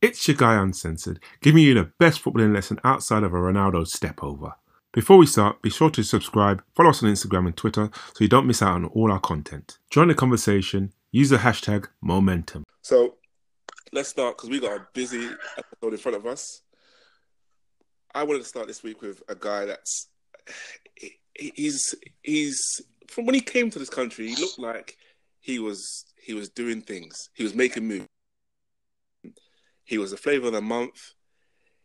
[0.00, 4.22] It's your guy Uncensored, giving you the best footballing lesson outside of a Ronaldo step
[4.22, 4.54] over.
[4.92, 8.28] Before we start, be sure to subscribe, follow us on Instagram and Twitter so you
[8.28, 9.78] don't miss out on all our content.
[9.90, 12.62] Join the conversation, use the hashtag momentum.
[12.82, 13.16] So
[13.92, 16.62] let's start because we got a busy episode in front of us.
[18.14, 20.06] I wanted to start this week with a guy that's
[21.34, 24.96] he's he's from when he came to this country, he looked like
[25.40, 27.30] he was he was doing things.
[27.34, 28.07] He was making moves.
[29.88, 31.14] He was the flavor of the month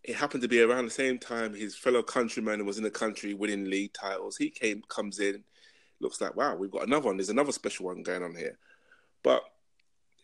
[0.03, 3.33] it happened to be around the same time his fellow countryman was in the country
[3.33, 4.35] winning league titles.
[4.35, 5.43] He came, comes in,
[6.01, 7.17] looks like, wow, we've got another one.
[7.17, 8.57] There's another special one going on here.
[9.23, 9.43] But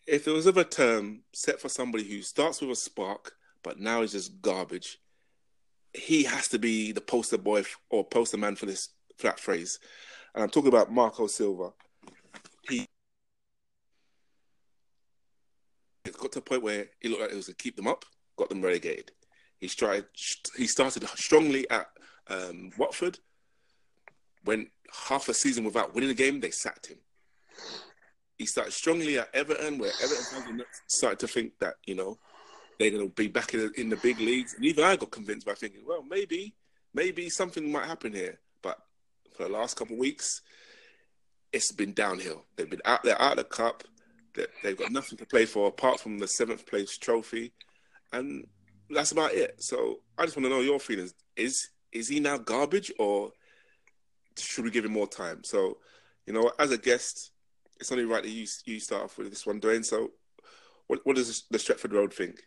[0.06, 3.34] if there was ever a term set for somebody who starts with a spark,
[3.64, 5.00] but now is just garbage,
[5.94, 9.80] he has to be the poster boy or poster man for this flat phrase.
[10.36, 11.70] And I'm talking about Marco Silva.
[12.70, 12.86] He
[16.20, 18.06] got to a point where he looked like he was to keep them up,
[18.38, 19.12] got them relegated.
[19.60, 20.06] He tried.
[20.56, 21.88] He started strongly at
[22.28, 23.20] um, Watford.
[24.46, 24.70] Went
[25.08, 26.40] half a season without winning a game.
[26.40, 26.98] They sacked him.
[28.38, 32.18] He started strongly at Everton, where Everton started to think that you know
[32.80, 34.54] they're going to be back in the, in the big leagues.
[34.54, 36.56] And even I got convinced by thinking, well, maybe,
[36.94, 38.40] maybe something might happen here.
[38.64, 38.80] But
[39.36, 40.42] for the last couple of weeks,
[41.52, 42.46] it's been downhill.
[42.56, 43.04] They've been out.
[43.04, 43.84] They're out of the cup.
[44.64, 47.54] They've got nothing to play for apart from the seventh place trophy,
[48.12, 48.46] and
[48.90, 49.62] that's about it.
[49.62, 51.14] So I just want to know your feelings.
[51.36, 53.32] Is is he now garbage, or
[54.38, 55.44] should we give him more time?
[55.44, 55.78] So,
[56.26, 57.32] you know, as a guest,
[57.80, 59.86] it's only right that you you start off with this one, Dwayne.
[59.86, 60.12] So,
[60.88, 62.42] what what does the Stretford Road think?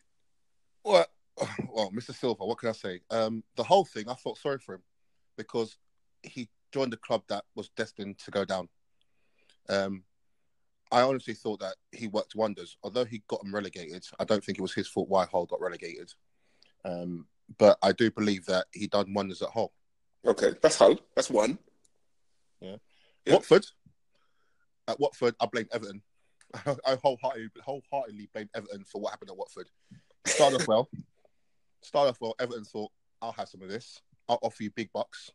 [0.84, 1.06] Well,
[1.72, 2.14] well, Mr.
[2.14, 3.00] Silva, what can I say?
[3.10, 4.82] Um, the whole thing, I felt sorry for him
[5.36, 5.76] because
[6.22, 8.68] he joined a club that was destined to go down.
[9.68, 10.04] Um,
[10.92, 12.76] I honestly thought that he worked wonders.
[12.82, 15.60] Although he got him relegated, I don't think it was his fault why Hull got
[15.60, 16.12] relegated.
[16.84, 17.26] Um,
[17.58, 19.72] but I do believe that he done wonders at Hull.
[20.26, 21.00] Okay, that's Hull.
[21.16, 21.58] That's one.
[22.60, 22.76] Yeah.
[23.24, 23.34] yeah.
[23.34, 23.66] Watford.
[24.86, 26.02] At Watford, I blame Everton.
[26.86, 29.68] I wholeheartedly, wholeheartedly blame Everton for what happened at Watford.
[30.26, 30.90] Start off well.
[31.82, 32.34] Start off well.
[32.38, 32.92] Everton thought,
[33.22, 34.02] I'll have some of this.
[34.28, 35.30] I'll offer you big bucks.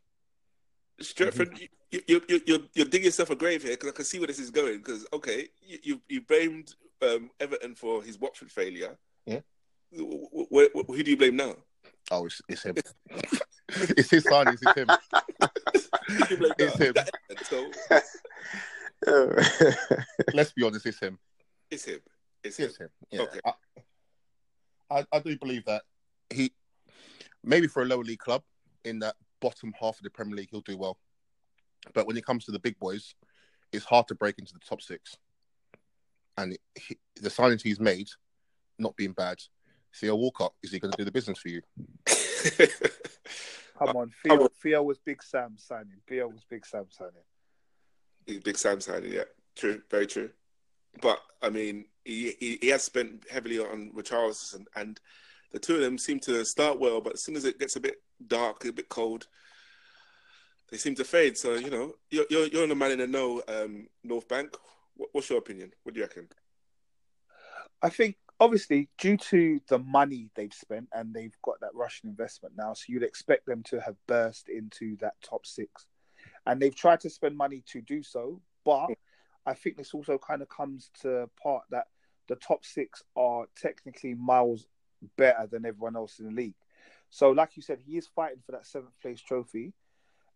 [1.00, 1.64] Stretford, mm-hmm.
[1.92, 4.26] you, you, you, you, you're digging yourself a grave here because I can see where
[4.26, 4.78] this is going.
[4.78, 8.98] Because, okay, you, you, you blamed um, Everton for his Watford failure.
[9.26, 9.40] Yeah.
[9.96, 11.54] Wh- wh- who do you blame now?
[12.10, 12.74] Oh, it's, it's him.
[13.68, 14.56] it's his signing.
[14.60, 14.88] It's him.
[16.58, 16.94] it's him.
[17.44, 17.70] So,
[20.34, 20.86] let's be honest.
[20.86, 21.18] It's him.
[21.70, 22.00] It's him.
[22.42, 22.84] It's, it's him.
[22.86, 22.90] him.
[23.10, 23.20] Yeah.
[23.22, 23.40] Okay.
[23.44, 25.82] I, I, I do believe that
[26.30, 26.52] he
[27.44, 28.42] maybe for a lower league club
[28.84, 30.98] in that bottom half of the Premier League he'll do well,
[31.94, 33.14] but when it comes to the big boys,
[33.72, 35.16] it's hard to break into the top six.
[36.36, 38.08] And he, the signings he's made,
[38.78, 39.38] not being bad,
[39.94, 41.62] Theo Walcott, is he going to do the business for you?
[43.78, 46.00] Come on, Theo, Theo was Big Sam signing.
[46.08, 48.42] Theo was Big Sam signing.
[48.42, 49.24] Big Sam signing, yeah.
[49.56, 50.30] True, very true.
[51.00, 55.00] But, I mean, he, he, he has spent heavily on Richarlison, and
[55.52, 57.80] the two of them seem to start well, but as soon as it gets a
[57.80, 59.26] bit dark, a bit cold,
[60.70, 61.36] they seem to fade.
[61.36, 64.56] So, you know, you're, you're, you're the man in the know, um, North Bank.
[64.96, 65.72] What, what's your opinion?
[65.82, 66.28] What do you reckon?
[67.82, 72.54] I think obviously due to the money they've spent and they've got that Russian investment
[72.56, 75.86] now, so you'd expect them to have burst into that top six.
[76.46, 78.88] And they've tried to spend money to do so, but
[79.46, 81.86] I think this also kind of comes to part that
[82.28, 84.66] the top six are technically miles
[85.16, 86.54] better than everyone else in the league.
[87.10, 89.72] So, like you said, he is fighting for that seventh place trophy.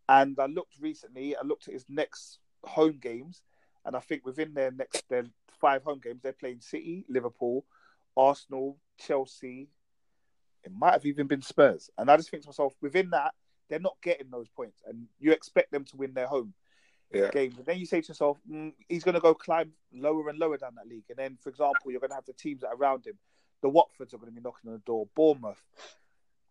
[0.09, 3.43] And I looked recently, I looked at his next home games,
[3.84, 5.25] and I think within their next their
[5.61, 7.65] five home games, they're playing City, Liverpool,
[8.16, 9.69] Arsenal, Chelsea.
[10.65, 11.91] It might have even been Spurs.
[11.99, 13.32] And I just think to myself, within that,
[13.69, 16.55] they're not getting those points, and you expect them to win their home
[17.12, 17.31] yeah.
[17.31, 17.56] games.
[17.59, 20.56] And then you say to yourself, mm, he's going to go climb lower and lower
[20.56, 21.05] down that league.
[21.09, 23.19] And then, for example, you're going to have the teams that are around him.
[23.62, 25.09] The Watfords are going to be knocking on the door.
[25.15, 25.62] Bournemouth,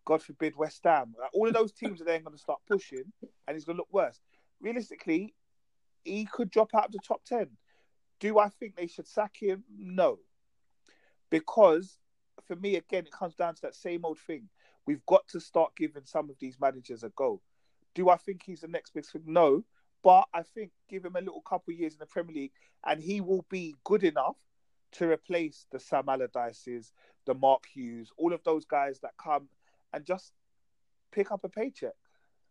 [0.06, 1.13] God forbid, West Ham.
[1.33, 3.12] All of those teams are then going to start pushing,
[3.48, 4.19] and he's going to look worse.
[4.59, 5.33] Realistically,
[6.03, 7.48] he could drop out of the top 10.
[8.19, 9.63] Do I think they should sack him?
[9.75, 10.19] No.
[11.30, 11.98] Because
[12.48, 14.50] for me, again, it comes down to that same old thing.
[14.86, 17.42] We've got to start giving some of these managers a go.
[17.94, 19.24] Do I think he's the next big thing?
[19.25, 19.63] No.
[20.03, 22.53] But I think give him a little couple years in the Premier League
[22.86, 24.38] and he will be good enough
[24.94, 26.92] to replace the Sam Allardyces,
[27.25, 29.48] the Mark Hughes, all of those guys that come
[29.94, 30.32] and just
[31.12, 31.94] pick up a paycheck.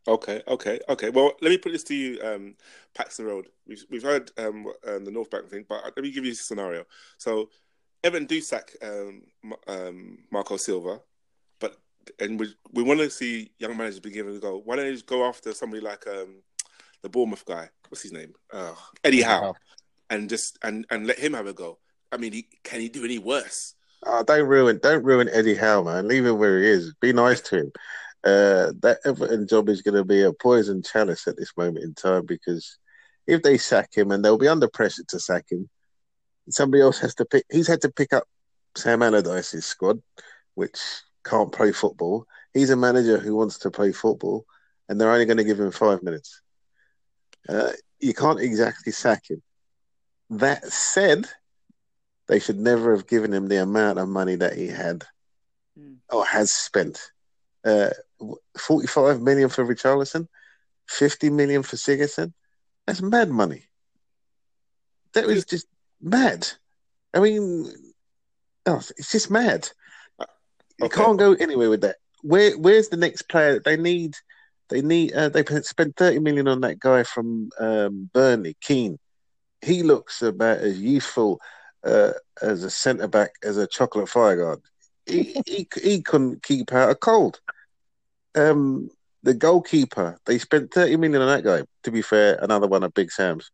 [0.08, 1.10] Okay, okay, okay.
[1.10, 2.54] Well, let me put this to you, um,
[2.94, 3.48] Paxton Road.
[3.66, 6.34] We've we've heard um, um, the North Bank thing, but let me give you a
[6.34, 6.84] scenario.
[7.18, 7.50] So
[8.02, 9.22] Evan do sack um,
[9.68, 11.00] um, Marco Silva,
[11.58, 11.76] but
[12.18, 14.62] and we we want to see young managers be given a go.
[14.64, 16.42] Why don't you just go after somebody like um,
[17.02, 17.68] the Bournemouth guy?
[17.88, 18.32] What's his name?
[18.50, 19.54] Uh, Eddie Howe,
[20.08, 21.78] and just and and let him have a go.
[22.10, 23.74] I mean, he, can he do any worse?
[24.04, 26.08] Oh, don't ruin, don't ruin Eddie Howe, man.
[26.08, 26.94] Leave him where he is.
[27.00, 27.72] Be nice to him.
[28.24, 31.94] Uh, that Everton job is going to be a poison chalice at this moment in
[31.94, 32.78] time because
[33.26, 35.68] if they sack him and they'll be under pressure to sack him,
[36.48, 37.44] somebody else has to pick.
[37.50, 38.24] He's had to pick up
[38.76, 40.02] Sam Allardyce's squad,
[40.54, 40.78] which
[41.24, 42.26] can't play football.
[42.52, 44.44] He's a manager who wants to play football,
[44.88, 46.42] and they're only going to give him five minutes.
[47.48, 49.42] Uh, you can't exactly sack him.
[50.30, 51.26] That said,
[52.30, 55.04] they should never have given him the amount of money that he had
[55.76, 55.96] mm.
[56.10, 57.10] or has spent.
[57.64, 57.90] Uh,
[58.56, 60.28] 45 million for Richarlison,
[60.88, 62.32] 50 million for Sigurdsson.
[62.86, 63.64] That's mad money.
[65.14, 65.66] That was just
[66.00, 66.46] mad.
[67.12, 67.66] I mean,
[68.64, 69.68] oh, it's just mad.
[70.78, 71.02] You okay.
[71.02, 71.96] can't go anywhere with that.
[72.22, 73.58] Where Where's the next player?
[73.58, 74.14] They need.
[74.68, 75.14] They need.
[75.14, 78.98] Uh, they spent thirty million on that guy from um, Burnley, Keane.
[79.62, 81.40] He looks about as useful
[81.84, 82.12] uh,
[82.42, 84.60] as a centre back as a chocolate fire guard.
[85.06, 87.40] He, he he couldn't keep out a cold.
[88.34, 88.90] Um,
[89.22, 91.64] the goalkeeper, they spent thirty million on that guy.
[91.84, 93.50] To be fair, another one of Big Sam's.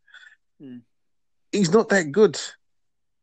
[0.61, 0.78] Hmm
[1.56, 2.38] he's not that good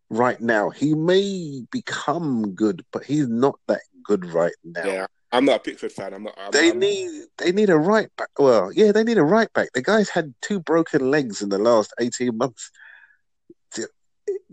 [0.10, 0.70] right now.
[0.70, 4.86] He may become good, but he's not that good right now.
[4.86, 6.14] Yeah, I'm not a Pickford fan.
[6.14, 6.38] I'm not.
[6.38, 8.30] I'm, they I'm, need they need a right back.
[8.38, 9.70] Well, yeah, they need a right back.
[9.74, 12.72] The guy's had two broken legs in the last eighteen months.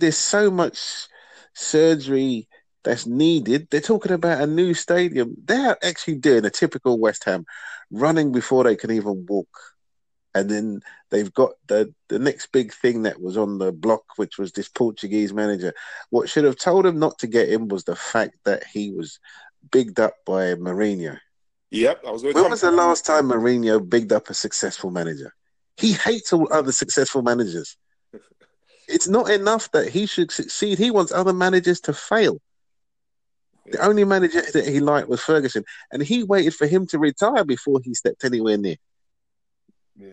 [0.00, 1.06] There's so much
[1.55, 2.49] surgery
[2.82, 3.69] that's needed.
[3.70, 5.37] They're talking about a new stadium.
[5.44, 7.44] They're actually doing a typical West Ham,
[7.91, 9.49] running before they can even walk
[10.35, 10.81] and then
[11.11, 14.69] they've got the the next big thing that was on the block, which was this
[14.69, 15.73] Portuguese manager.
[16.11, 19.19] What should have told him not to get in was the fact that he was
[19.70, 21.19] bigged up by Mourinho.
[21.70, 22.23] Yep, I was.
[22.23, 25.35] When was the last time Mourinho bigged up a successful manager?
[25.76, 27.76] He hates all other successful managers.
[28.91, 30.79] It's not enough that he should succeed.
[30.79, 32.41] He wants other managers to fail.
[33.67, 37.45] The only manager that he liked was Ferguson, and he waited for him to retire
[37.45, 38.77] before he stepped anywhere near.
[39.97, 40.09] Yeah.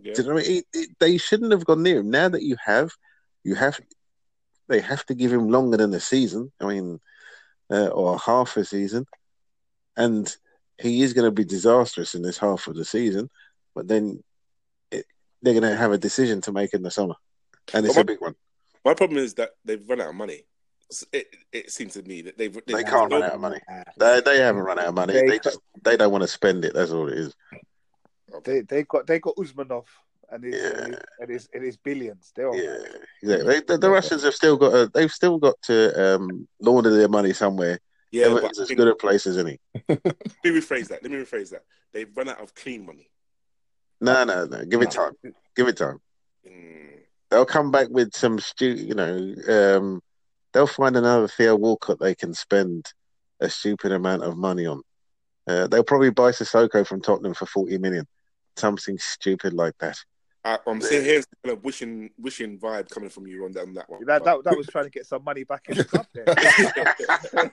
[0.00, 0.14] yeah.
[0.14, 0.58] Do you know what I mean?
[0.58, 2.10] It, it, they shouldn't have gone near him.
[2.10, 2.90] Now that you have,
[3.44, 3.78] you have,
[4.68, 6.50] they have to give him longer than a season.
[6.60, 7.00] I mean,
[7.70, 9.06] uh, or half a season,
[9.96, 10.34] and
[10.80, 13.30] he is going to be disastrous in this half of the season.
[13.74, 14.24] But then
[14.90, 15.06] it,
[15.42, 17.14] they're going to have a decision to make in the summer,
[17.74, 18.34] and it's my, a big one.
[18.84, 20.42] My problem is that they've run out of money.
[21.12, 23.60] It, it seems to me that they've, they've they can't run out of money.
[23.96, 25.12] They they haven't run out of money.
[25.12, 26.74] They, they just they don't want to spend it.
[26.74, 27.36] That's all it is.
[28.44, 29.84] They they got they got Usmanov
[30.32, 30.84] and his, yeah.
[30.84, 32.32] and, his and his and his billions.
[32.34, 32.76] They're yeah,
[33.22, 33.60] exactly.
[33.66, 37.32] the, the, Russians have still got a, they've still got to um, launder their money
[37.32, 37.78] somewhere.
[38.12, 39.60] Yeah, Everton's as good a place as any.
[39.88, 40.04] Let
[40.44, 41.02] me rephrase that.
[41.02, 41.62] Let me rephrase that.
[41.92, 43.08] They've run out of clean money.
[44.00, 44.64] No, no, no.
[44.64, 45.12] Give it time.
[45.54, 46.00] Give it time.
[46.48, 47.00] Mm.
[47.30, 48.72] They'll come back with some stu.
[48.72, 50.00] You know, um,
[50.52, 52.86] they'll find another Theo Walcott they can spend
[53.40, 54.82] a stupid amount of money on.
[55.46, 58.06] Uh, they'll probably buy Sissoko from Tottenham for forty million
[58.56, 59.96] something stupid like that.
[60.44, 63.74] I, am seeing here kind of wishing, wishing vibe coming from you on that, on
[63.74, 64.04] that one.
[64.06, 66.06] That, that, that was trying to get some money back in the club.
[66.14, 66.24] There,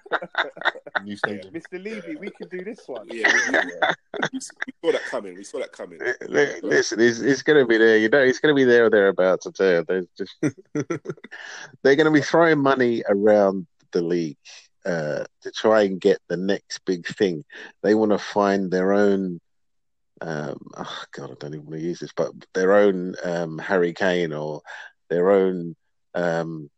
[1.04, 1.16] New.
[1.16, 1.84] Mr.
[1.84, 3.08] Levy, we can do this one.
[3.10, 5.36] Yeah, we, we, we, saw that coming.
[5.36, 6.00] We saw that coming.
[6.64, 7.98] Listen, it's, it's going to be there.
[7.98, 9.48] You know, it's going to be there or thereabouts.
[9.48, 10.36] I tell you, they're just
[11.84, 14.38] they're going to be throwing money around the league
[14.86, 17.44] uh, to try and get the next big thing.
[17.84, 19.40] They want to find their own
[20.22, 23.94] um, oh God, I don't even want to use this, but their own um, Harry
[23.94, 24.62] Kane or
[25.10, 25.76] their own
[26.14, 26.70] um,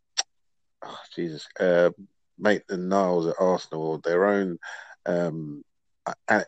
[0.83, 1.89] oh, Jesus, uh,
[2.37, 4.59] Maitland Niles at Arsenal or their own
[5.05, 5.63] um,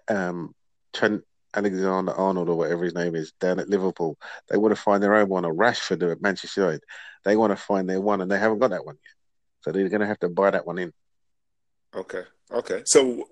[0.07, 0.53] um,
[0.93, 4.17] Trent Alexander Arnold or whatever his name is down at Liverpool.
[4.49, 6.83] They want to find their own one, or Rashford at Manchester United.
[7.23, 9.13] They want to find their one, and they haven't got that one yet.
[9.61, 10.93] So they're going to have to buy that one in.
[11.95, 12.23] Okay.
[12.51, 12.83] Okay.
[12.85, 13.27] So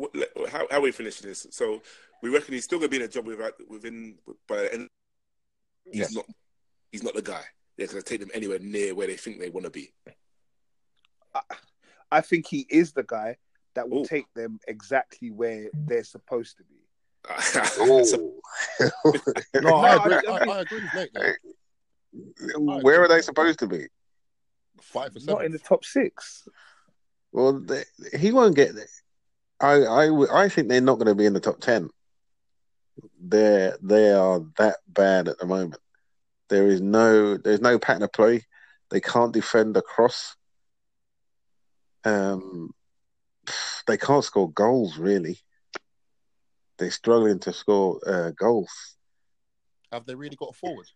[0.51, 1.48] how how are we finishing this?
[1.51, 1.82] So
[2.21, 4.15] we reckon he's still going to be in a job within, within
[4.47, 4.89] by the end.
[5.85, 6.13] He's yes.
[6.13, 6.25] not.
[6.91, 7.43] He's not the guy.
[7.77, 9.93] They're going to take them anywhere near where they think they want to be.
[11.33, 11.41] I,
[12.11, 13.38] I think he is the guy
[13.75, 14.05] that will Ooh.
[14.05, 16.75] take them exactly where they're supposed to be.
[19.61, 20.27] no, I agree.
[20.27, 21.38] I, I agree with mate.
[22.83, 23.85] Where are they supposed to be?
[24.81, 25.35] Five or seven.
[25.35, 26.47] Not in the top six.
[27.31, 27.83] Well, they,
[28.17, 28.88] he won't get there.
[29.59, 31.89] I, I, I think they're not going to be in the top ten.
[33.22, 35.77] They're they are that bad at the moment.
[36.50, 38.46] There is no there's no pattern of play.
[38.89, 40.36] They can't defend across.
[42.06, 42.72] um,
[43.88, 45.39] they can't score goals really.
[46.77, 48.70] They're struggling to score uh, goals.
[49.91, 50.88] Have they really got a forward?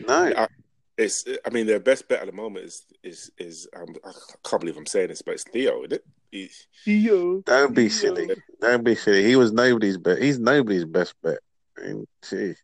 [0.00, 0.48] No, I-
[0.96, 1.24] It's.
[1.44, 3.68] I mean, their best bet at the moment is is is.
[3.76, 4.12] Um, I
[4.48, 6.04] can't believe I'm saying this, but it's Theo, isn't it?
[6.34, 6.50] He,
[6.84, 7.42] Theo.
[7.46, 8.14] don't be Theo.
[8.14, 8.30] silly.
[8.60, 9.24] Don't be silly.
[9.24, 10.20] He was nobody's bet.
[10.20, 11.38] He's nobody's best bet.
[11.78, 12.54] I mean, gee.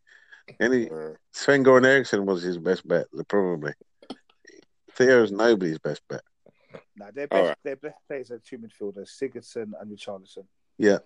[0.58, 0.88] Any
[1.30, 3.72] Sven Goran Eriksson was his best bet, probably.
[4.96, 6.22] Theo's nobody's best bet.
[6.96, 7.56] Nah, their All best, right.
[7.62, 10.46] their best players are two midfielders, Sigurdsson and Richarlison.
[10.76, 10.98] Yeah,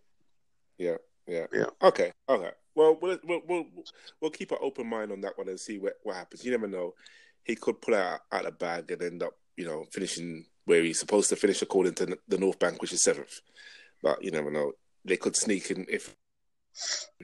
[0.78, 1.66] Yeah, yeah, Yeah.
[1.82, 2.50] Okay, okay.
[2.74, 3.64] Well, we'll we'll we'll,
[4.22, 6.44] we'll keep an open mind on that one and see what, what happens.
[6.44, 6.94] You never know.
[7.44, 10.98] He could pull out out of bag and end up, you know, finishing where he's
[11.00, 13.40] supposed to finish according to the North Bank, which is seventh.
[14.02, 14.72] But you never know.
[15.04, 16.14] They could sneak in if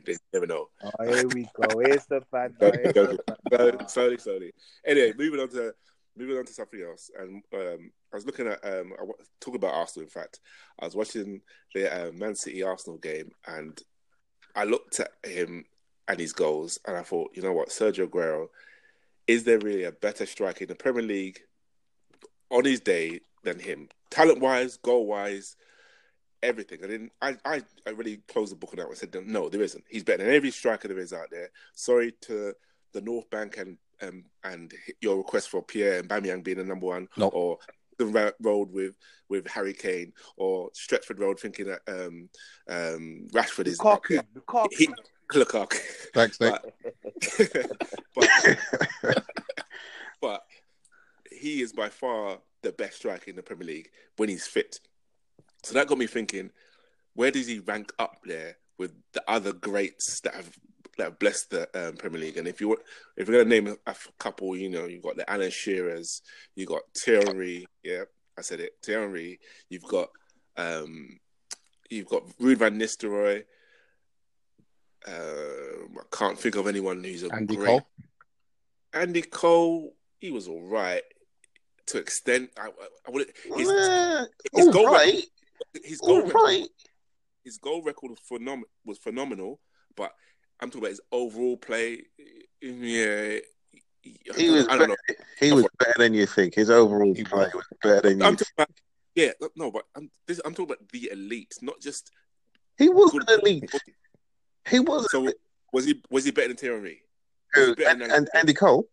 [0.04, 0.68] they never know.
[0.82, 1.80] Oh, here we go.
[1.80, 2.78] Here's the bad Go- guy.
[2.82, 4.52] Here's go- the bad slowly, slowly, slowly.
[4.87, 5.75] Anyway, moving on to
[6.16, 7.11] moving on to something else.
[7.18, 9.04] And um, I was looking at um, I
[9.40, 10.04] talk about Arsenal.
[10.04, 10.40] In fact,
[10.78, 11.40] I was watching
[11.75, 13.80] the uh, Man City Arsenal game, and
[14.54, 15.64] I looked at him
[16.09, 18.49] and his goals, and I thought, you know what, Sergio Aguero,
[19.26, 21.40] is there really a better striker in the Premier League
[22.50, 23.88] on his day than him?
[24.11, 25.56] Talent wise, goal wise.
[26.42, 28.92] Everything, and then I, I, I really closed the book on that one.
[28.92, 29.85] and said, no, there isn't.
[29.90, 31.50] He's better than every striker there is out there.
[31.75, 32.54] Sorry to
[32.94, 37.09] the North Bank and um, and your request for Pierre Aubameyang being the number one,
[37.18, 37.28] No.
[37.28, 37.59] or
[37.99, 38.94] the road with
[39.28, 42.28] with Harry Kane, or Stretford Road thinking that um,
[42.68, 44.23] um, Rashford is Lukaku.
[44.35, 44.66] Lukaku.
[44.73, 44.88] He,
[45.32, 45.75] Lukaku.
[46.14, 46.54] Thanks, Nick.
[48.14, 48.28] but,
[49.04, 49.25] but
[50.23, 50.42] but
[51.30, 54.81] he is by far the best striker in the Premier League when he's fit.
[55.62, 56.50] So that got me thinking,
[57.14, 60.50] where does he rank up there with the other greats that have
[60.97, 62.37] that have blessed the um, Premier League?
[62.37, 62.81] And if you want,
[63.17, 66.23] if you're gonna name a, a couple, you know, you've got the Alan Shearers,
[66.55, 68.05] you got Thierry, yeah,
[68.38, 69.40] I said it, Thierry.
[69.69, 70.11] You've got
[70.57, 71.19] um,
[71.90, 73.45] you've got Ruud van Nistelrooy.
[75.07, 77.88] Um, I can't think of anyone who's a Andy great Cole.
[78.93, 81.02] Andy Cole, he was all right
[81.90, 82.49] to extend.
[82.59, 82.68] I, I,
[83.06, 86.68] I would his, Uh, his goal right, record, his goal record, right.
[87.44, 89.61] his goal record was, phenom- was phenomenal,
[89.97, 90.12] but
[90.61, 92.02] I'm talking about his overall play.
[92.61, 93.38] Yeah,
[94.02, 94.97] He was I don't know.
[95.09, 96.54] better, he was better than you think.
[96.54, 97.54] His overall He play was.
[97.54, 98.37] was better than I'm you.
[98.38, 98.70] talking about,
[99.14, 102.11] yeah, no, but I'm this, I'm talking about the elite, not just
[102.78, 103.28] He was good.
[103.28, 103.70] an elite.
[104.68, 105.30] He was So
[105.73, 107.02] was he was he better than Thierry?
[107.54, 108.88] And, than- and Andy Cole.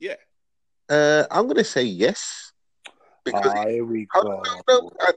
[0.00, 0.16] Yeah.
[0.88, 2.52] Uh, I'm going to say yes
[3.24, 4.22] because Ah, here we go.
[4.22, 5.12] no, no, I,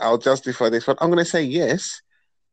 [0.00, 0.96] I'll justify this one.
[1.00, 2.00] I'm going to say yes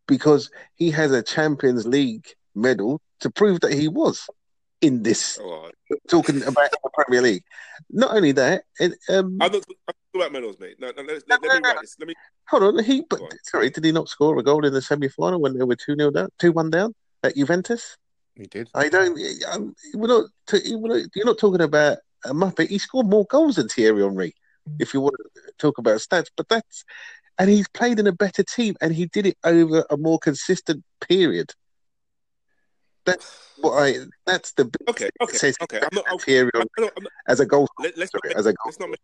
[0.08, 4.27] because he has a Champions League medal to prove that he was
[4.81, 5.39] in this.
[5.41, 5.70] Oh,
[6.08, 7.43] Talking about the Premier League.
[7.89, 10.75] Not only that, it, um, I'm not talking about medals, mate.
[10.79, 11.96] No, no, let, let, let me write this.
[12.00, 12.13] Let me.
[12.48, 12.84] hold on.
[12.84, 13.29] He, but on.
[13.43, 16.12] sorry, did he not score a goal in the semi-final when they were two 0
[16.12, 16.93] down, two one down
[17.24, 17.98] at Juventus?
[18.36, 18.70] He did.
[18.74, 19.20] I don't.
[19.51, 20.25] I'm, we're not.
[20.51, 21.08] We're not.
[21.13, 22.70] You're not talking about a muppet.
[22.70, 24.34] He scored more goals than Thierry Henry.
[24.80, 26.86] If you want to talk about stats, but that's
[27.38, 30.84] and he's played in a better team, and he did it over a more consistent
[31.00, 31.51] period.
[33.06, 33.25] That's
[33.60, 33.96] what I.
[34.28, 35.80] That's the Okay, okay, okay.
[35.80, 36.06] I'm not.
[36.13, 37.68] Okay, Thierry I'm I'm as a goal.
[37.80, 38.66] let, let's not as a goal.
[38.66, 39.00] let's not make,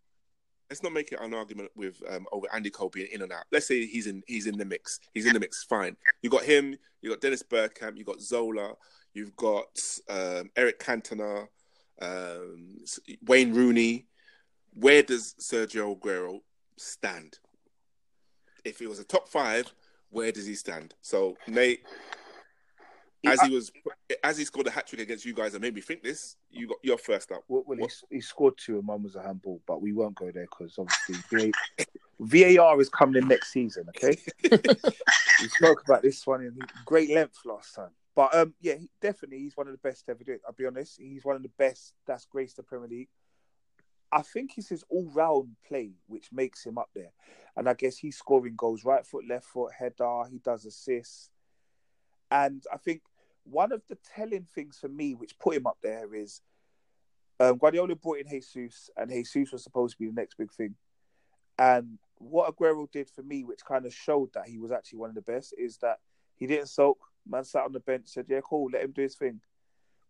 [0.70, 3.46] let's not make it an argument with um, over Andy Cole being in and out.
[3.52, 5.00] Let's say he's in he's in the mix.
[5.16, 5.64] He's in the mix.
[5.64, 5.98] Fine.
[6.22, 6.76] You got him.
[7.02, 7.98] You got Dennis Bergkamp.
[7.98, 8.74] You got Zola.
[9.14, 11.48] You've got um, Eric Cantona,
[12.02, 12.78] um,
[13.26, 14.06] Wayne Rooney.
[14.74, 16.42] Where does Sergio Aguero
[16.78, 17.40] stand?
[18.64, 19.74] If it was a top five,
[20.10, 20.94] where does he stand?
[21.02, 21.82] So Nate,
[23.26, 23.72] as he was,
[24.24, 26.36] as he scored a hat trick against you guys, and made me think this.
[26.52, 27.44] You got your first up.
[27.48, 30.32] Well, well he, he scored two and one was a handball, but we won't go
[30.32, 31.52] there because obviously
[32.20, 33.86] VA, VAR is coming in next season.
[33.90, 34.18] Okay,
[34.52, 39.38] we spoke about this one in great length last time, but um, yeah, he, definitely
[39.38, 40.42] he's one of the best to ever do it.
[40.44, 43.10] I'll be honest, he's one of the best that's graced the Premier League.
[44.12, 47.12] I think it's his all-round play which makes him up there,
[47.56, 50.24] and I guess he's scoring goals right foot, left foot, header.
[50.32, 51.30] He does assists,
[52.32, 53.04] and I think
[53.44, 56.42] one of the telling things for me which put him up there is
[57.40, 60.74] um, Guardiola brought in Jesus, and Jesus was supposed to be the next big thing.
[61.60, 65.10] And what Aguero did for me, which kind of showed that he was actually one
[65.10, 66.00] of the best, is that
[66.36, 66.98] he didn't sulk.
[67.30, 69.42] Man sat on the bench, said, "Yeah, cool, let him do his thing."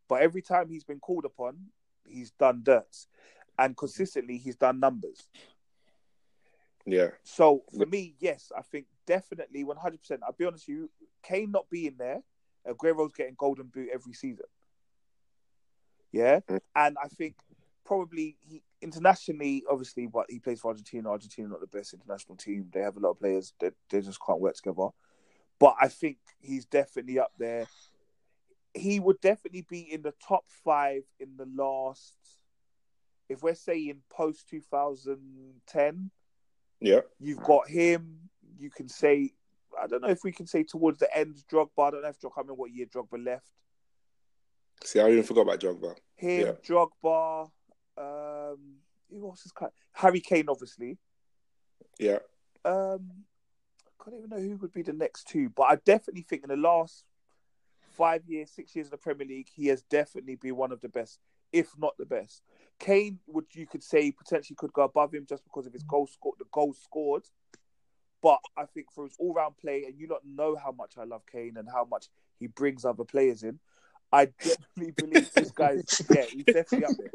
[0.07, 1.57] But every time he's been called upon,
[2.05, 3.07] he's done dirt,
[3.57, 5.27] and consistently he's done numbers.
[6.85, 7.09] Yeah.
[7.23, 10.19] So for me, yes, I think definitely 100%.
[10.23, 10.89] I'll be honest with you,
[11.21, 12.23] Kane not being there,
[12.65, 14.45] Aguero's getting golden boot every season.
[16.13, 16.39] Yeah.
[16.49, 16.59] Mm.
[16.75, 17.35] And I think
[17.83, 21.09] probably he internationally, obviously, what he plays for Argentina.
[21.09, 22.69] Argentina not the best international team.
[22.71, 24.87] They have a lot of players that they just can't work together.
[25.59, 27.65] But I think he's definitely up there.
[28.73, 32.13] He would definitely be in the top five in the last.
[33.27, 36.11] If we're saying post 2010,
[36.79, 37.01] Yeah.
[37.19, 38.29] you've got him.
[38.59, 39.33] You can say,
[39.81, 41.87] I don't know if we can say towards the end, Drogba.
[41.87, 43.51] I don't know if I can't remember what year Drogba left.
[44.83, 45.95] See, I even forgot about Drogba.
[46.15, 46.51] Him, Yeah.
[46.63, 47.49] Drogba.
[47.97, 48.75] Um,
[49.09, 49.71] who else is kind?
[49.93, 50.97] Harry Kane, obviously.
[51.97, 52.19] Yeah.
[52.63, 53.36] Um, I
[54.07, 56.55] can't even know who would be the next two, but I definitely think in the
[56.55, 57.03] last
[57.97, 60.89] five years, six years in the Premier League, he has definitely been one of the
[60.89, 61.19] best,
[61.51, 62.41] if not the best.
[62.79, 66.07] Kane would you could say potentially could go above him just because of his goal
[66.07, 67.23] score, the goals scored.
[68.21, 71.03] But I think for his all round play, and you don't know how much I
[71.03, 72.07] love Kane and how much
[72.39, 73.59] he brings other players in.
[74.11, 77.11] I definitely believe this guy's yeah, he's definitely up there.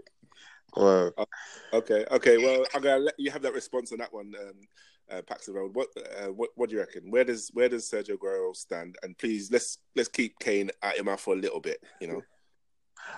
[0.77, 1.27] Well,
[1.73, 2.05] Okay.
[2.11, 2.37] Okay.
[2.37, 4.69] Well, I'm gonna let you have that response on that one, um,
[5.13, 5.75] uh, Paxton Road.
[5.75, 7.11] What, uh, what, what do you reckon?
[7.11, 8.97] Where does where does Sergio Aguero stand?
[9.03, 11.79] And please, let's let's keep Kane out your mouth for a little bit.
[12.01, 12.23] You know.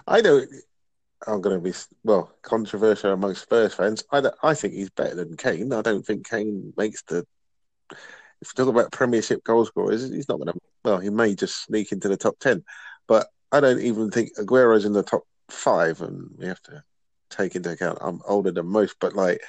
[0.06, 0.48] I don't.
[1.26, 4.04] I'm going to be well controversial amongst Spurs fans.
[4.12, 5.72] I I think he's better than Kane.
[5.72, 7.26] I don't think Kane makes the.
[7.90, 10.60] If you talk about Premiership goal scorers, he's not going to.
[10.84, 12.64] Well, he may just sneak into the top ten,
[13.06, 16.82] but I don't even think Aguero's in the top five, and we have to
[17.30, 18.96] take into account I'm older than most.
[19.00, 19.40] But like,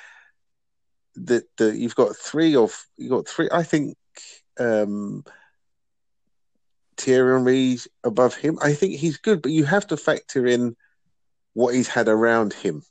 [1.16, 3.50] the the you've got three or you got three.
[3.52, 3.98] I think
[4.60, 5.24] um
[6.98, 8.58] Thierry Henry's above him.
[8.62, 10.76] I think he's good, but you have to factor in
[11.54, 12.84] what he's had around him.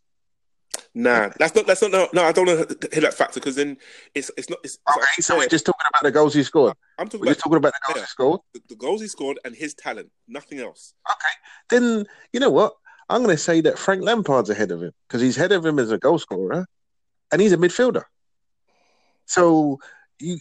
[0.95, 2.09] Nah, that's not that's not no.
[2.13, 3.77] no I don't want to hit that factor because then
[4.15, 4.61] it's it's not.
[4.63, 6.75] It's, it's Okay, so we're just talking about the goals he scored.
[6.99, 8.03] I'm talking We're just talking about the goals yeah.
[8.03, 8.41] he scored.
[8.53, 10.95] the, the goals he scored and his talent, nothing else.
[11.11, 11.35] Okay,
[11.71, 12.75] then you know what?
[13.09, 15.79] I'm going to say that Frank Lampard's ahead of him because he's ahead of him
[15.79, 16.67] as a goal scorer,
[17.33, 18.05] and he's a midfielder.
[19.27, 19.79] So
[20.19, 20.39] you,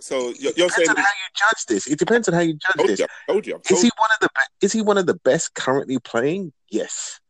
[0.00, 1.86] So you're, you're depends saying on how you judge this.
[1.86, 3.00] It depends on how you judge told this.
[3.00, 5.14] you, told you, I Is he one of the be- is he one of the
[5.14, 6.52] best currently playing?
[6.70, 7.20] Yes.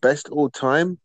[0.00, 0.98] Best all time.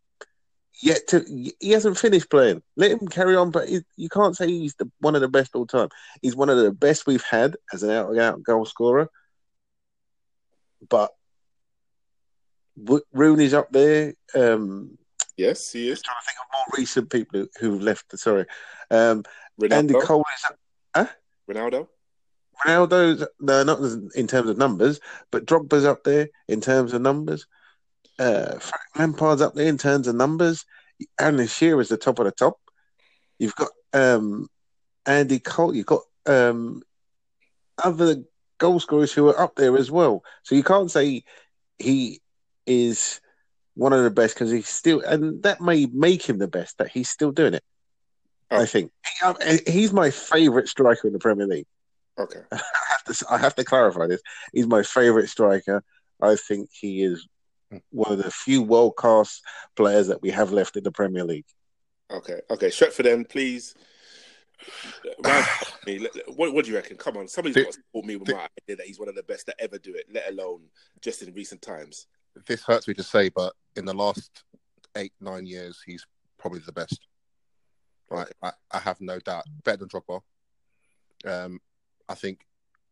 [0.84, 1.24] Yet to
[1.60, 2.64] he hasn't finished playing.
[2.76, 5.56] Let him carry on, but he, you can't say he's the, one of the best
[5.56, 5.90] all time.
[6.22, 9.10] He's one of the best we've had as an out and out goal scorer.
[10.90, 11.12] But
[13.14, 14.16] Rooney's up there.
[14.36, 14.98] Um,
[15.38, 16.02] Yes, he is.
[16.02, 18.18] trying to think of more recent people who, who've left.
[18.18, 18.46] Sorry,
[18.90, 19.24] um,
[19.60, 19.72] Ronaldo.
[19.72, 20.52] Andy Cole is
[20.96, 21.10] up.
[21.50, 21.88] Ronaldo.
[22.66, 23.80] Ronaldo's no, not
[24.16, 25.00] in terms of numbers,
[25.32, 27.48] but Drogba's up there in terms of numbers.
[28.20, 30.66] Uh, Frank Lampard's up there in terms of numbers.
[31.20, 32.58] Alan Shearer's the top of the top.
[33.40, 34.48] You've got um,
[35.06, 35.76] Andy Cole.
[35.76, 36.84] You've got um,
[37.84, 38.18] other
[38.60, 40.24] goal scorers who are up there as well.
[40.44, 41.24] So you can't say
[41.80, 42.22] he
[42.68, 43.21] is
[43.76, 46.90] one of the best because he's still, and that may make him the best that
[46.90, 47.64] he's still doing it.
[48.50, 48.60] Oh.
[48.62, 51.68] I think He- um, he's my favourite striker in the Premier League.
[52.18, 52.42] Okay.
[52.52, 52.58] I
[52.90, 54.22] have to I have to clarify this.
[54.54, 55.84] He's my favourite striker.
[56.22, 57.28] I think he is
[57.92, 59.42] one of the few world class
[59.78, 61.46] players that we have left in the Premier League.
[62.12, 62.42] Okay.
[62.50, 62.68] Okay.
[62.68, 63.74] Stretford, then, please.
[65.88, 65.98] Me.
[66.00, 66.98] Let- let- What, what do you reckon?
[66.98, 69.24] Come on, somebody's got to support me with my idea that he's one of the
[69.24, 70.64] best to ever do it, let alone
[71.00, 72.08] just in recent times.
[72.48, 74.44] This hurts me to say, but in the last
[74.96, 76.06] eight, nine years, he's
[76.38, 77.08] probably the best.
[78.10, 79.46] Right, I, I have no doubt.
[79.64, 80.22] Better than Drogba.
[81.26, 81.60] Um,
[82.10, 82.46] I think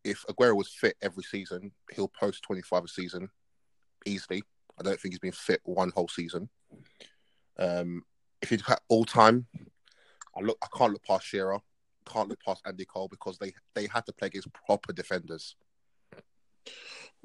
[0.03, 3.29] if Aguero was fit every season, he'll post 25 a season
[4.05, 4.43] easily.
[4.79, 6.49] I don't think he's been fit one whole season.
[7.57, 8.03] Um,
[8.41, 9.47] if you look at all time,
[10.35, 10.57] I look.
[10.63, 11.59] I can't look past Shearer.
[12.05, 15.55] Can't look past Andy Cole because they they had to play against proper defenders.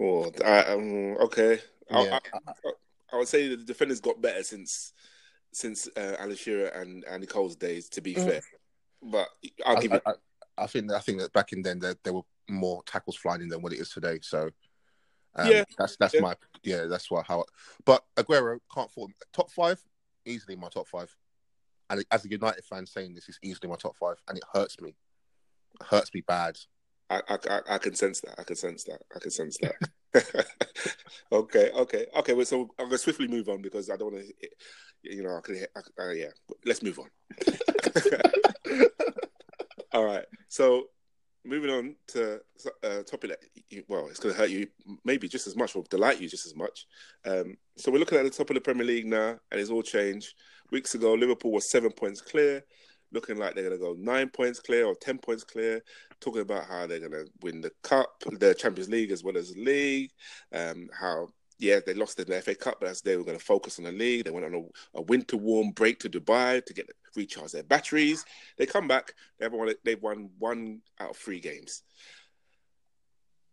[0.00, 1.60] Oh, I, um, okay.
[1.90, 2.18] I, Yeah.
[2.32, 2.70] I,
[3.12, 4.92] I would say the defenders got better since
[5.52, 7.88] since uh, Alan Shearer and Andy Cole's days.
[7.90, 8.24] To be Mm.
[8.24, 8.40] fair,
[9.02, 9.28] but
[9.64, 10.00] I'll I, give you.
[10.58, 13.48] I, think I think that back in then there, there were more tackles flying in
[13.48, 14.18] than what it is today.
[14.22, 14.50] So
[15.36, 16.20] um, Yeah, that's that's yeah.
[16.20, 17.44] my yeah that's what how.
[17.84, 19.14] But Aguero can't him.
[19.32, 19.80] top five
[20.26, 21.14] easily my top five,
[21.90, 24.80] and as a United fan saying this is easily my top five, and it hurts
[24.80, 24.90] me,
[25.80, 26.58] it hurts me bad.
[27.28, 28.34] I, I, I, can sense that.
[28.38, 29.00] I can sense that.
[29.14, 29.74] I can sense that.
[31.32, 32.32] okay, okay, okay.
[32.32, 34.48] Well, so I'm gonna swiftly move on because I don't want to.
[35.02, 36.30] You know, I uh, yeah,
[36.64, 37.10] let's move on.
[39.92, 40.24] All right.
[40.48, 40.86] So
[41.44, 42.40] moving on to
[42.82, 44.66] a topic that well, it's going to hurt you
[45.04, 46.86] maybe just as much or delight you just as much.
[47.24, 49.82] Um, so we're looking at the top of the Premier League now, and it's all
[49.82, 50.34] changed.
[50.70, 52.64] Weeks ago, Liverpool was seven points clear,
[53.14, 55.82] looking like they're going to go nine points clear or ten points clear.
[56.20, 59.54] Talking about how they're going to win the cup, the Champions League as well as
[59.54, 60.10] the league,
[60.52, 63.44] um, how yeah, they lost in the FA Cup, but as they were going to
[63.44, 66.74] focus on the league, they went on a, a, winter warm break to Dubai to
[66.74, 68.24] get recharge their batteries.
[68.58, 71.82] They come back, they've won, they've won one out of three games.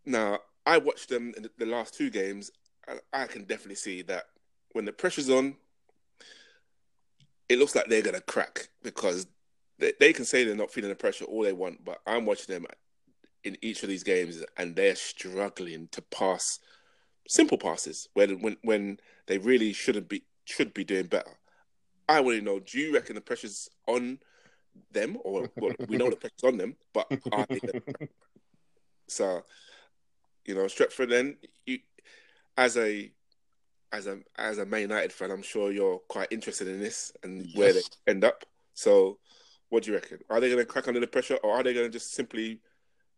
[0.05, 2.51] Now, I watched them in the last two games,
[2.87, 4.25] and I can definitely see that
[4.73, 5.55] when the pressure's on,
[7.49, 9.27] it looks like they're going to crack because
[9.81, 12.53] they, they can say they're not feeling the pressure all they want, but I'm watching
[12.53, 12.65] them
[13.43, 16.59] in each of these games, and they're struggling to pass
[17.27, 21.37] simple passes when when when they really shouldn't be should be doing better.
[22.07, 24.19] I want to know: Do you reckon the pressure's on
[24.91, 27.59] them, or well, we know the pressure's on them, but are they?
[29.07, 29.43] so,
[30.45, 31.09] you know, Stretford.
[31.09, 31.79] Then you,
[32.57, 33.11] as a
[33.91, 37.45] as a as a Man United fan, I'm sure you're quite interested in this and
[37.45, 37.57] yes.
[37.57, 38.45] where they end up.
[38.73, 39.17] So,
[39.71, 40.19] what do you reckon?
[40.29, 42.59] Are they going to crack under the pressure, or are they going to just simply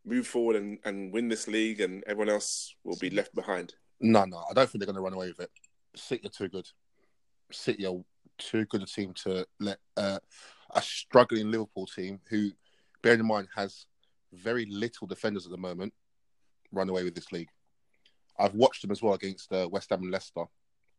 [0.06, 3.74] move forward and, and win this league, and everyone else will be left behind?
[4.00, 5.52] No, no, I don't think they're going to run away with it.
[5.96, 6.68] City are too good.
[7.52, 7.96] City are
[8.38, 10.20] too good a team to let uh,
[10.76, 12.52] a struggling Liverpool team, who,
[13.02, 13.88] bearing in mind, has
[14.32, 15.92] very little defenders at the moment,
[16.72, 17.50] run away with this league.
[18.38, 20.46] I've watched them as well against uh, West Ham and Leicester,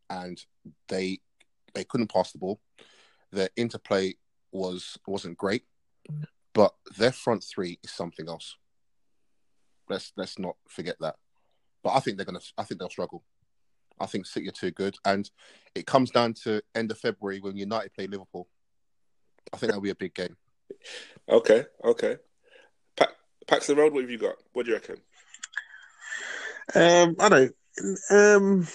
[0.09, 0.37] and
[0.89, 1.19] they
[1.73, 2.59] they couldn't pass the ball.
[3.31, 4.15] Their interplay
[4.55, 5.63] was wasn't great,
[6.53, 8.55] but their front three is something else.
[9.89, 11.15] Let's let's not forget that.
[11.83, 12.39] But I think they're gonna.
[12.57, 13.23] I think they'll struggle.
[13.99, 15.29] I think City are too good, and
[15.73, 18.47] it comes down to end of February when United play Liverpool.
[19.53, 20.35] I think that'll be a big game.
[21.29, 22.17] Okay, okay.
[22.97, 23.13] Pa-
[23.47, 24.35] Paxton Road, what have you got?
[24.53, 24.97] What do you reckon?
[26.73, 27.55] Um, I don't.
[28.09, 28.67] Um,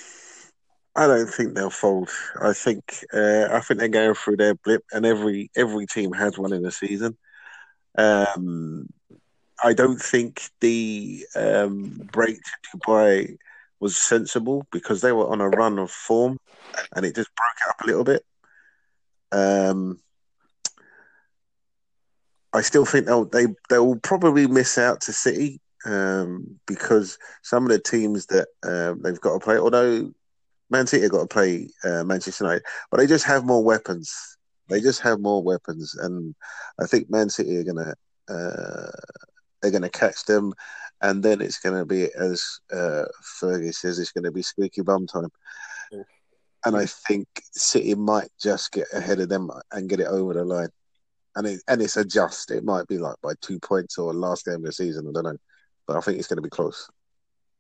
[0.96, 2.10] I don't think they'll fold.
[2.40, 3.04] I think.
[3.12, 6.64] Uh, I think they're going through their blip, and every every team has one in
[6.66, 7.16] a season.
[7.96, 8.88] Um,
[9.62, 13.36] I don't think the um, break to Dubai
[13.78, 16.38] was sensible because they were on a run of form,
[16.94, 18.24] and it just broke it up a little bit.
[19.32, 20.00] Um,
[22.52, 27.70] I still think they'll they they'll probably miss out to City um, because some of
[27.70, 30.12] the teams that um, they've got to play, although
[30.70, 34.38] Man City have got to play uh, Manchester United, but they just have more weapons.
[34.68, 36.34] They just have more weapons, and
[36.80, 37.94] I think Man City are gonna
[38.28, 38.90] uh,
[39.60, 40.54] they're gonna catch them,
[41.02, 43.04] and then it's gonna be as uh,
[43.40, 45.30] Fergie says, it's gonna be squeaky bum time.
[46.64, 50.44] And I think City might just get ahead of them and get it over the
[50.44, 50.68] line.
[51.34, 52.50] And it, and it's a just.
[52.50, 55.06] It might be like by two points or last game of the season.
[55.08, 55.36] I don't know,
[55.86, 56.88] but I think it's going to be close.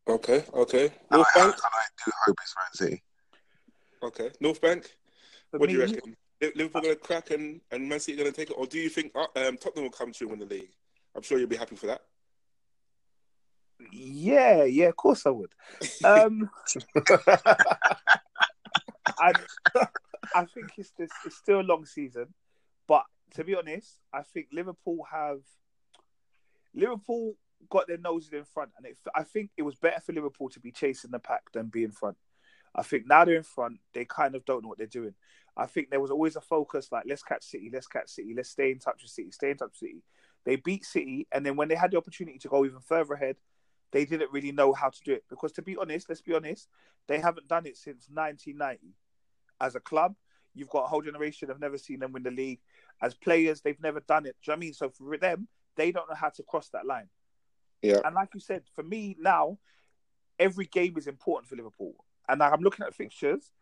[0.08, 0.90] Okay, okay.
[1.10, 1.54] North I, Bank.
[1.62, 3.02] I, I do hope it's Man City.
[4.02, 4.96] Okay, North Bank.
[5.50, 6.16] what do you reckon?
[6.40, 8.88] Liverpool going to crack and, and Man City going to take it, or do you
[8.88, 10.70] think uh, um, Tottenham will come to win the league?
[11.14, 12.00] I'm sure you'll be happy for that.
[13.92, 15.52] Yeah, yeah, of course I would.
[16.04, 16.50] Um,
[19.18, 19.32] I,
[20.34, 22.26] I think it's this, it's still a long season,
[22.86, 25.40] but to be honest, I think Liverpool have
[26.74, 27.34] Liverpool
[27.68, 30.60] got their noses in front, and it, I think it was better for Liverpool to
[30.60, 32.16] be chasing the pack than be in front.
[32.74, 35.14] I think now they're in front, they kind of don't know what they're doing.
[35.56, 38.50] I think there was always a focus like let's catch City, let's catch City, let's
[38.50, 40.02] stay in touch with City, stay in touch with City.
[40.44, 43.36] They beat City, and then when they had the opportunity to go even further ahead,
[43.92, 45.24] they didn't really know how to do it.
[45.28, 46.68] Because to be honest, let's be honest,
[47.08, 48.94] they haven't done it since 1990.
[49.60, 50.14] As a club,
[50.54, 52.60] you've got a whole generation have never seen them win the league.
[53.02, 54.36] As players, they've never done it.
[54.42, 54.74] Do you know I mean?
[54.74, 57.08] So for them, they don't know how to cross that line.
[57.82, 58.00] Yeah.
[58.04, 59.58] And like you said, for me now,
[60.38, 61.94] every game is important for Liverpool.
[62.28, 63.52] And I'm looking at fixtures.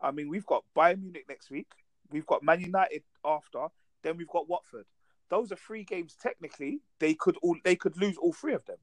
[0.00, 1.70] I mean, we've got Bayern Munich next week.
[2.10, 3.66] We've got Man United after.
[4.02, 4.86] Then we've got Watford.
[5.30, 6.16] Those are three games.
[6.20, 8.76] Technically, they could all they could lose all three of them.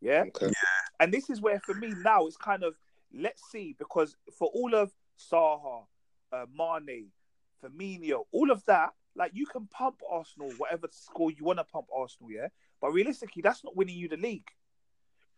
[0.00, 0.24] Yeah.
[0.28, 0.52] Okay.
[1.00, 2.74] And this is where, for me now, it's kind of
[3.14, 5.84] let's see because for all of Salah,
[6.32, 7.06] uh, Mane,
[7.62, 11.86] Firmino, all of that, like you can pump Arsenal whatever score you want to pump
[11.94, 12.48] Arsenal, yeah.
[12.80, 14.48] But realistically, that's not winning you the league.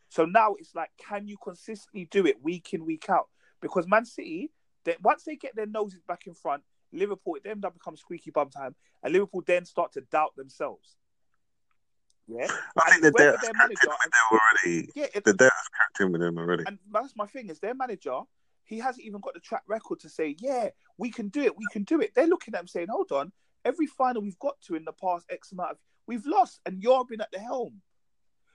[0.09, 3.29] So now it's like, can you consistently do it week in, week out?
[3.61, 4.51] Because Man City,
[4.85, 8.51] they, once they get their noses back in front, Liverpool, it then becomes squeaky bum
[8.51, 10.97] time, and Liverpool then start to doubt themselves.
[12.27, 13.89] Yeah, I think the debt their manager
[14.31, 14.89] already.
[14.95, 16.65] Yeah, it, the debt has cracked in with them already.
[16.67, 18.21] And that's my thing is their manager.
[18.65, 21.67] He hasn't even got the track record to say, yeah, we can do it, we
[21.73, 22.13] can do it.
[22.15, 23.33] They're looking at him saying, hold on,
[23.65, 25.79] every final we've got to in the past X amount of,
[26.11, 27.81] we've lost, and you're been at the helm.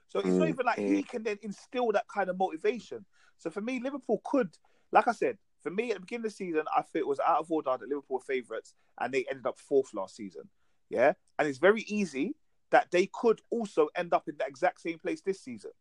[0.09, 0.95] So it's mm, not even like mm.
[0.95, 3.05] he can then instill that kind of motivation.
[3.37, 4.49] So for me, Liverpool could,
[4.91, 7.21] like I said, for me at the beginning of the season, I feel it was
[7.21, 10.43] out of order that Liverpool were favourites, and they ended up fourth last season.
[10.89, 12.35] Yeah, and it's very easy
[12.71, 15.71] that they could also end up in the exact same place this season.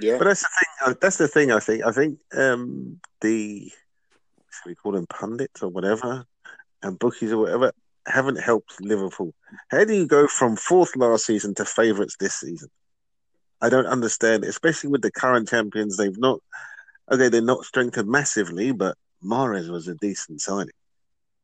[0.00, 0.16] Yeah.
[0.18, 0.90] But that's the thing.
[0.90, 1.52] uh, That's the thing.
[1.52, 1.84] I think.
[1.84, 3.70] I think um, the
[4.50, 6.24] should we call them pundits or whatever,
[6.82, 7.72] and bookies or whatever,
[8.08, 9.34] haven't helped Liverpool.
[9.68, 12.68] How do you go from fourth last season to favourites this season?
[13.60, 15.96] I don't understand, especially with the current champions.
[15.96, 16.40] They've not.
[17.10, 20.74] Okay, they're not strengthened massively, but Mahrez was a decent signing.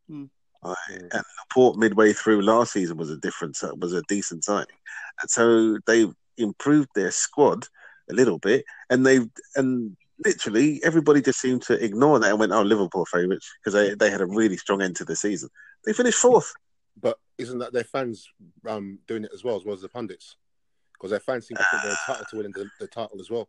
[0.09, 0.25] Hmm.
[0.63, 4.77] I- and Laporte midway through last season was a different was a decent signing,
[5.21, 7.67] and so they've improved their squad
[8.11, 12.53] a little bit, and they've and literally everybody just seemed to ignore that and went,
[12.53, 15.49] "Oh, Liverpool favourites," because they they had a really strong end to the season.
[15.85, 16.53] They finished fourth.
[17.01, 18.29] But isn't that their fans
[18.69, 20.37] um, doing it as well, as well as the pundits?
[20.93, 23.49] Because their fans seem to think they're entitled to winning the, the title as well.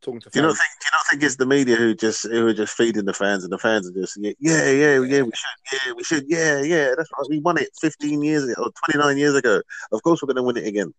[0.00, 0.70] Talking to Do you not fans, think?
[0.80, 3.44] Do you not think it's the media who just who are just feeding the fans,
[3.44, 6.62] and the fans are just yeah, yeah, yeah, yeah, we should, yeah, we should, yeah,
[6.62, 6.94] yeah.
[6.96, 7.28] That's right.
[7.28, 9.60] We won it 15 years ago, or 29 years ago.
[9.92, 10.92] Of course, we're going to win it again.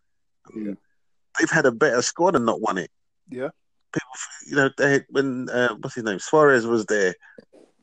[0.55, 0.73] Yeah.
[1.39, 2.89] They've had a better squad and not won it.
[3.29, 3.49] Yeah.
[3.93, 4.09] People,
[4.47, 7.15] you know, they when uh, what's his name, Suarez was there,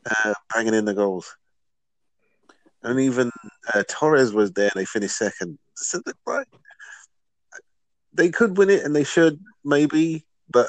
[0.08, 1.34] uh, banging in the goals,
[2.82, 3.30] and even
[3.74, 4.70] uh, Torres was there.
[4.74, 5.58] and They finished second.
[5.76, 6.46] So they- right,
[8.12, 10.68] they could win it, and they should maybe, but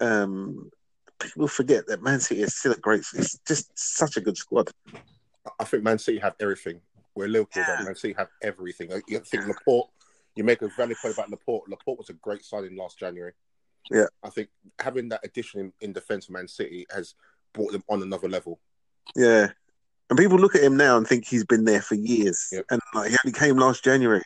[0.00, 0.70] um,
[1.18, 3.02] people forget that Man City is still a great.
[3.14, 4.70] It's just such a good squad.
[5.60, 6.80] I think Man City have everything.
[7.14, 7.82] We're Liverpool Yeah.
[7.84, 8.90] Man City have everything.
[9.08, 9.88] You think Laporte,
[10.34, 11.68] you make a valid point about Laporte.
[11.70, 13.32] Laporte was a great signing last January.
[13.90, 14.06] Yeah.
[14.22, 14.48] I think
[14.80, 17.14] having that addition in, in defence for Man City has
[17.52, 18.60] brought them on another level.
[19.14, 19.48] Yeah,
[20.10, 22.64] and people look at him now and think he's been there for years, Yep.
[22.70, 24.22] and like he only came last January,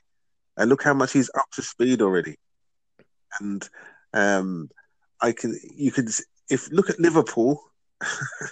[0.56, 2.36] and look how much he's up to speed already.
[3.38, 3.68] And
[4.12, 4.70] um,
[5.20, 6.08] I can, you could,
[6.48, 7.62] if look at Liverpool.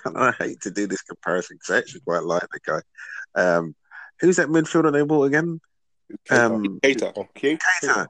[0.05, 2.81] and I hate to do this comparison because I actually quite like the guy.
[3.35, 3.75] Um,
[4.21, 5.61] who's that midfielder they bought again?
[6.31, 7.13] Um, Keita.
[7.17, 8.07] Oh, Keita.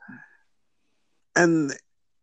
[1.37, 1.73] And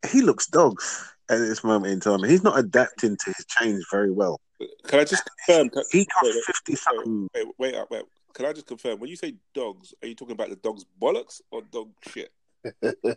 [0.05, 2.23] he looks dogs at this moment in time.
[2.23, 4.39] He's not adapting to his change very well.
[4.87, 5.69] Can I just confirm?
[5.69, 7.29] Can, He got Wait, wait, fifty something.
[7.33, 8.03] wait, wait, wait, wait.
[8.33, 8.99] Can I just confirm?
[8.99, 12.31] When you say dogs, are you talking about the dog's bollocks or dog shit?
[12.83, 13.15] I'm gonna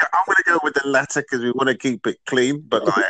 [0.00, 2.60] go, I'm gonna go with the latter because we want to keep it clean.
[2.66, 3.04] But like,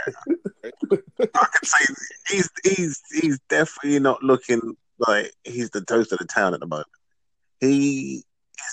[0.65, 1.95] I can say
[2.29, 6.67] he's he's he's definitely not looking like he's the toast of the town at the
[6.67, 6.89] moment.
[7.61, 8.25] He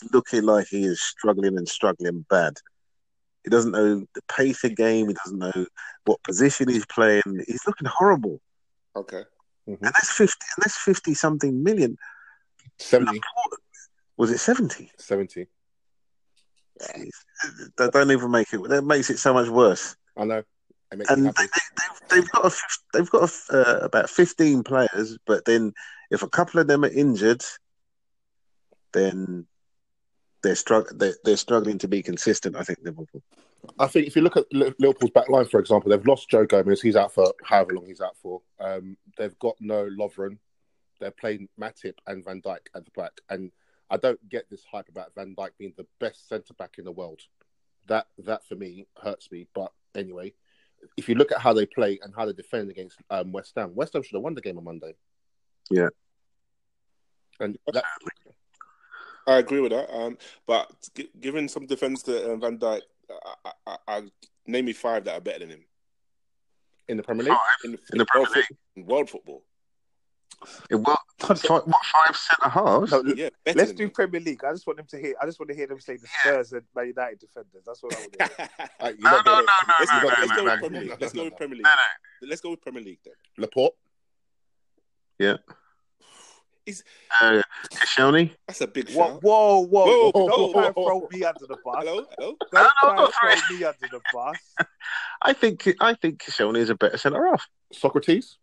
[0.02, 2.54] is looking like he is struggling and struggling bad.
[3.43, 5.08] He doesn't know the pace of game.
[5.08, 5.65] He doesn't know
[6.06, 7.43] what position he's playing.
[7.48, 8.41] He's looking horrible.
[8.95, 9.24] Okay.
[9.67, 10.45] And that's fifty.
[10.56, 11.98] And that's fifty something million.
[12.80, 13.21] 70,
[14.17, 14.91] Was it seventy?
[14.98, 15.48] 70.
[16.82, 17.10] Jeez.
[17.78, 18.62] That don't even make it.
[18.69, 19.95] That makes it so much worse.
[20.17, 20.43] I know.
[20.91, 22.56] It makes me and they, they, they've, they've got a,
[22.93, 25.74] they've got a, uh, about fifteen players, but then
[26.12, 27.43] if a couple of them are injured,
[28.93, 29.48] then
[30.45, 32.55] they're strugg- they're, they're struggling to be consistent.
[32.55, 33.23] I think Liverpool.
[33.79, 36.45] I think if you look at Li- Liverpool's back line, for example, they've lost Joe
[36.45, 36.81] Gomez.
[36.81, 38.41] He's out for however long he's out for.
[38.60, 40.38] Um, they've got no Lovren.
[40.99, 43.13] They're playing Matip and Van Dijk at the back.
[43.27, 43.51] And
[43.89, 46.91] I don't get this hype about Van Dijk being the best centre back in the
[46.91, 47.21] world.
[47.88, 49.47] That that for me hurts me.
[49.55, 50.34] But anyway,
[50.95, 53.73] if you look at how they play and how they defend against um, West Ham,
[53.73, 54.93] West Ham should have won the game on Monday.
[55.71, 55.89] Yeah.
[57.39, 57.84] And that,
[59.28, 59.92] I agree with that.
[59.96, 62.82] Um, but g- given some defense to uh, Van Dijk,
[63.46, 64.02] I, I, I,
[64.48, 65.66] name me five that are better than him
[66.88, 69.44] in the Premier League, in, In the Premier world, League, fo- in world football.
[70.70, 72.92] it, what, five, what five centre halves?
[72.92, 73.90] No, Yeah, let's do him.
[73.90, 74.44] Premier League.
[74.44, 75.16] I just want them to hear.
[75.20, 77.64] I just want to hear them say the Spurs and Man United defenders.
[77.66, 78.50] That's what I want to hear.
[79.00, 79.46] You're No, no, no,
[79.80, 80.58] let's, no, go, no, let's no, go no, with no.
[80.68, 80.98] Premier League.
[81.02, 81.64] Let's go with Premier League.
[81.64, 82.28] No, no.
[82.30, 83.14] Let's go with Premier League then.
[83.40, 83.74] Laporte.
[87.21, 88.32] Uh, Koscielny?
[88.47, 89.23] That's a big Whoa, shout.
[89.23, 90.12] whoa, whoa!
[90.12, 90.86] Whoa, Don't try and whoa.
[90.99, 91.75] throw me under the bus.
[91.78, 92.36] Hello, hello.
[92.51, 94.38] Don't No, no, try no, throw me under the bus,
[95.21, 97.47] I think I think Koscielny is a better centre half.
[97.73, 98.38] Sokratis.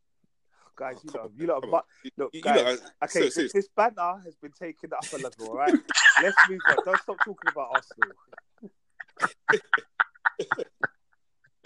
[0.76, 0.98] guys.
[1.04, 1.60] You know, you know.
[1.60, 2.10] Come But on.
[2.16, 5.04] look, You- you know, uh, okay, so- this, so- this banner has been taken up
[5.12, 5.48] a level.
[5.50, 5.74] All right,
[6.22, 6.76] let's move on.
[6.84, 8.16] Don't stop talking about Arsenal.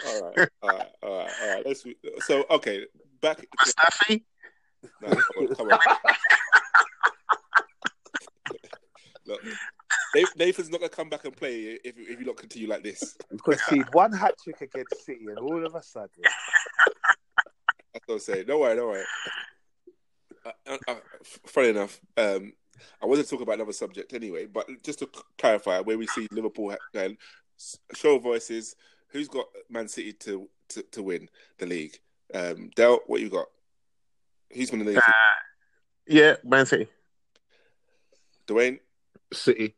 [0.05, 1.65] All right, all right, all right, all right.
[1.65, 1.83] Let's.
[2.19, 2.85] So okay,
[3.19, 3.43] back.
[3.59, 4.23] Mustafi?
[5.01, 5.79] No, come on, come on.
[9.25, 9.57] Look, Dave,
[10.15, 13.17] Nathan's not gonna come back and play if if you not continue like this.
[13.31, 16.09] We concede one hat trick against City, and all of a sudden,
[17.93, 18.45] That's what I'm saying.
[18.47, 19.05] Don't worry, don't worry.
[20.45, 20.95] Uh, uh, uh,
[21.45, 22.53] funny enough, um,
[23.01, 26.71] I wasn't talking about another subject anyway, but just to clarify, where we see Liverpool
[26.71, 27.17] ha- going,
[27.93, 28.75] show voices.
[29.09, 31.97] Who's got Man City to to, to win the league?
[32.33, 33.47] Um, Del, what you got?
[34.53, 34.97] Who's going to lead?
[34.97, 35.11] Uh,
[36.07, 36.87] yeah, Man City.
[38.47, 38.79] Dwayne,
[39.33, 39.76] City.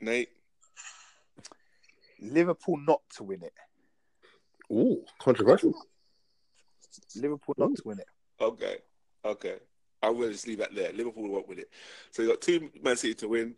[0.00, 0.30] Nate.
[2.20, 3.52] Liverpool not to win it.
[4.72, 5.74] Ooh, controversial.
[7.14, 8.06] Liverpool not to win it.
[8.40, 8.78] Okay,
[9.24, 9.56] okay.
[10.02, 10.92] I will just leave that there.
[10.92, 11.70] Liverpool won't win it.
[12.10, 13.54] So you got two Man City to win.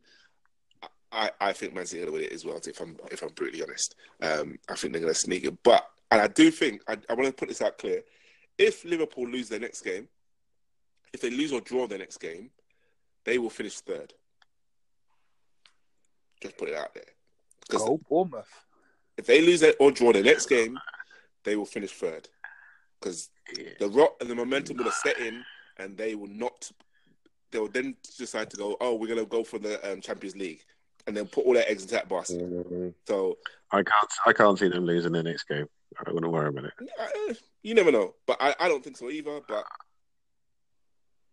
[1.10, 2.60] I, I think Man City are going to win it as well.
[2.64, 5.62] If I'm if I'm brutally honest, um, I think they're going to sneak it.
[5.62, 8.02] But and I do think I, I want to put this out clear.
[8.56, 10.08] If Liverpool lose their next game,
[11.12, 12.50] if they lose or draw their next game,
[13.24, 14.14] they will finish third.
[16.42, 17.04] Just put it out there.
[17.60, 18.48] Because Go Bournemouth.
[19.16, 20.78] if they lose their, or draw the next game,
[21.44, 22.28] they will finish third.
[23.00, 23.30] Because
[23.78, 25.44] the rock and the momentum will have set in,
[25.78, 26.70] and they will not.
[27.50, 28.76] They will then decide to go.
[28.80, 30.64] Oh, we're going to go for the um, Champions League,
[31.06, 32.40] and then put all their eggs into that basket.
[32.40, 33.38] Mm, So
[33.70, 34.12] I can't.
[34.26, 35.66] I can't see them losing the next game.
[35.96, 36.72] I wouldn't want to worry about it.
[37.30, 39.40] uh, you never know, but I, I don't think so either.
[39.48, 39.64] But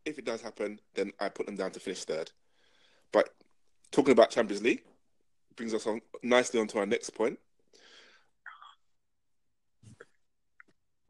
[0.06, 2.32] if it does happen, then I put them down to finish third.
[3.12, 3.30] But
[3.91, 4.84] talking about Champions League
[5.56, 7.39] brings us on nicely onto our next point.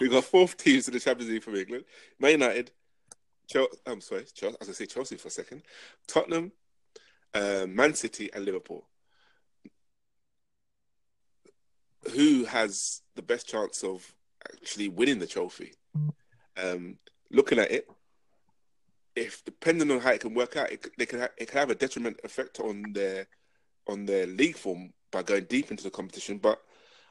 [0.00, 1.84] We've got fourth teams in the Champions League from England:
[2.18, 2.70] Man United,
[3.48, 5.62] Chelsea, I'm sorry, Chelsea, as I say Chelsea for a second,
[6.06, 6.52] Tottenham,
[7.32, 8.86] uh, Man City, and Liverpool.
[12.12, 14.14] Who has the best chance of
[14.52, 15.74] actually winning the trophy?
[16.62, 16.98] Um,
[17.30, 17.88] looking at it,
[19.16, 21.74] if depending on how it can work out, it, they can it can have a
[21.74, 23.26] detriment effect on their
[23.86, 26.38] on their league form by going deep into the competition.
[26.38, 26.60] But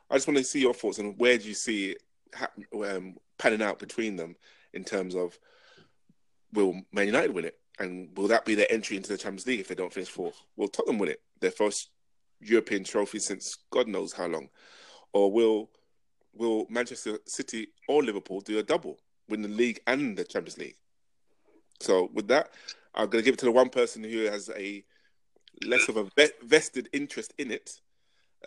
[0.09, 3.15] I just want to see your thoughts on where do you see it hap- um,
[3.37, 4.35] panning out between them
[4.73, 5.37] in terms of
[6.51, 9.59] will Man United win it, and will that be their entry into the Champions League
[9.59, 10.41] if they don't finish fourth?
[10.55, 11.89] Will Tottenham win it, their first
[12.41, 14.49] European trophy since God knows how long,
[15.13, 15.69] or will
[16.35, 20.75] will Manchester City or Liverpool do a double, win the league and the Champions League?
[21.83, 22.49] So with that,
[22.95, 24.83] I'm going to give it to the one person who has a
[25.65, 26.09] less of a
[26.43, 27.81] vested interest in it.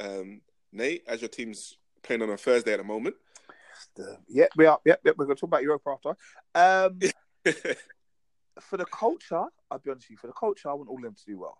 [0.00, 0.40] Um,
[0.72, 3.14] Nate, as your team's playing on a Thursday at the moment,
[3.94, 4.80] The- yeah, we are.
[4.84, 5.14] Yep, yep.
[5.18, 6.16] We're going to talk about Europa after.
[6.54, 6.98] Um,
[8.60, 10.16] for the culture, I'll be honest with you.
[10.16, 11.58] For the culture, I want all of them to do well.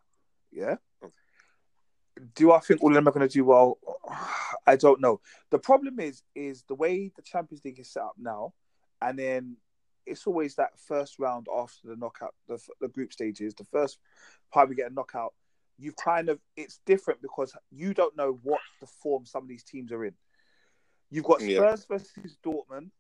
[0.51, 0.77] Yeah.
[1.03, 1.13] Okay.
[2.35, 3.79] Do I think all of them are going to do well?
[4.67, 5.21] I don't know.
[5.51, 8.55] The problem is, is the way the Champions League is set up now,
[9.03, 9.57] and then
[10.07, 13.55] it's always that first round after the knockout, the, the group stages.
[13.55, 13.99] The first
[14.55, 15.35] time we get a knockout,
[15.79, 19.65] you've kind of it's different because you don't know what the form some of these
[19.65, 20.15] teams are in.
[21.11, 21.75] You've got Yeah.
[21.77, 22.91] Spurs versus Dortmund.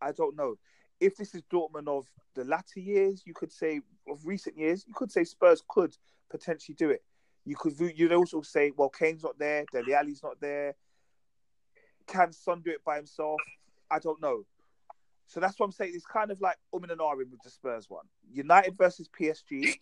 [0.00, 0.56] I don't know
[1.00, 3.22] if this is Dortmund of the latter years.
[3.26, 4.84] You could say of recent years.
[4.86, 5.96] You could say Spurs could
[6.30, 7.02] potentially do it.
[7.44, 10.74] You could you'd also say, well, Kane's not there, Dele Alli's not there.
[12.06, 13.40] Can Son do it by himself?
[13.90, 14.44] I don't know.
[15.26, 15.92] So that's what I'm saying.
[15.94, 18.04] It's kind of like um and ahhing with the Spurs one.
[18.30, 19.74] United versus PSG.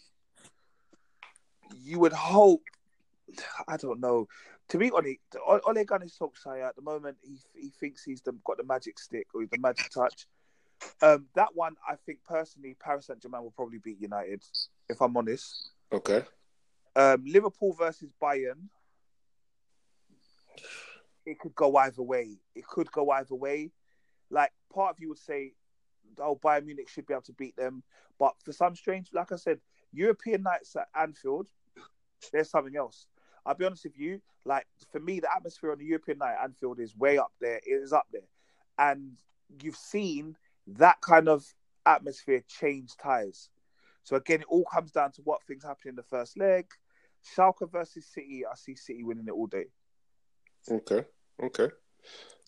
[1.82, 2.62] You would hope.
[3.68, 4.26] I don't know.
[4.68, 8.56] To be honest, Ole Gunnar Solskjaer at the moment, he he thinks he's the, got
[8.56, 10.26] the magic stick or the magic touch.
[11.02, 14.42] Um, that one, I think personally, Paris Saint Germain will probably beat United.
[14.88, 16.24] If I'm honest, okay,
[16.96, 18.68] um, Liverpool versus Bayern,
[21.26, 22.38] it could go either way.
[22.54, 23.70] It could go either way.
[24.30, 25.54] Like part of you would say,
[26.18, 27.82] "Oh, Bayern Munich should be able to beat them,"
[28.18, 29.60] but for some strange, like I said,
[29.92, 31.48] European nights at Anfield,
[32.32, 33.06] there's something else.
[33.44, 34.20] I'll be honest with you.
[34.44, 37.56] Like for me, the atmosphere on the European night at Anfield is way up there.
[37.56, 38.28] It is up there,
[38.78, 39.18] and
[39.62, 41.44] you've seen that kind of
[41.86, 43.48] atmosphere change ties.
[44.04, 46.66] So again, it all comes down to what things happen in the first leg.
[47.22, 49.66] Schalke versus City, I see City winning it all day.
[50.70, 51.04] okay,
[51.42, 51.68] okay,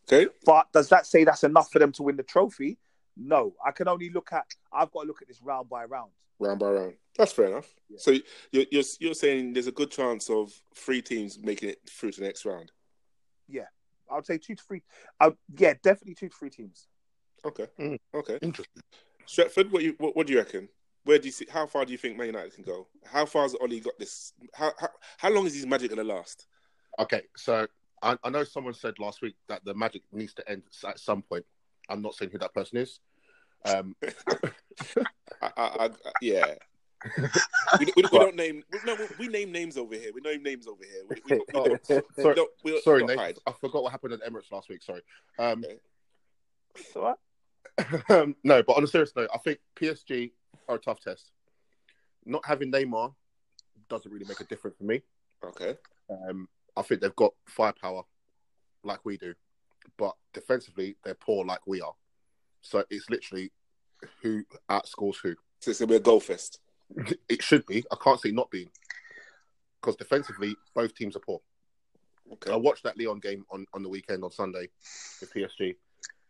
[0.07, 0.31] okay.
[0.45, 2.79] But does that say that's enough for them to win the trophy?
[3.17, 4.47] No, I can only look at.
[4.73, 6.11] I've got to look at this round by round.
[6.39, 7.73] Round by round, that's fair enough.
[7.89, 7.99] Yeah.
[8.01, 8.15] So
[8.51, 12.21] you're, you're you're saying there's a good chance of three teams making it through to
[12.21, 12.73] the next round.
[13.49, 13.67] Yeah,
[14.11, 14.83] I would say two to three.
[15.21, 16.89] Uh, yeah, definitely two to three teams.
[17.45, 17.99] Okay, Mm.
[18.15, 18.39] okay.
[18.43, 18.83] Interesting.
[19.27, 20.69] Stretford, what you what, what do you reckon?
[21.05, 21.47] Where do you see?
[21.49, 22.89] How far do you think Man United can go?
[23.05, 24.33] How far has Ollie got this?
[24.55, 24.89] How how,
[25.19, 26.47] how long is his magic going to last?
[26.99, 27.67] Okay, so
[28.03, 31.23] I, I know someone said last week that the magic needs to end at some
[31.23, 31.45] point.
[31.89, 33.01] I'm not saying who that person is.
[33.65, 33.95] Um,
[35.43, 36.55] I, I, I, yeah.
[37.79, 38.63] we, we, we don't name.
[38.73, 40.11] We, no, we name names over here.
[40.15, 41.03] We name names over here.
[41.09, 43.19] We, we, we, oh, don't, sorry, don't, we don't, sorry, Nate.
[43.19, 43.39] hide.
[43.47, 44.83] I forgot what happened at Emirates last week.
[44.83, 45.03] Sorry.
[45.39, 45.79] Um, Okay.
[46.93, 47.19] So what?
[48.11, 50.33] um, no, but on a serious note, I think PSG
[50.69, 51.31] are a tough test.
[52.25, 53.15] Not having Neymar
[53.89, 55.03] doesn't really make a difference for me.
[55.45, 55.77] Okay.
[56.11, 58.03] Um, I think they've got firepower
[58.85, 59.35] like we do,
[59.99, 61.95] but defensively they're poor like we are.
[62.63, 63.53] So it's literally
[64.23, 65.35] who outscores who.
[65.61, 66.61] So it's gonna be a goal fest.
[67.29, 67.85] It should be.
[67.91, 68.71] I can't see not being.
[69.81, 71.41] because defensively both teams are poor.
[72.33, 72.53] Okay.
[72.53, 74.69] I watched that Lyon game on, on the weekend on Sunday
[75.21, 75.77] with PSG,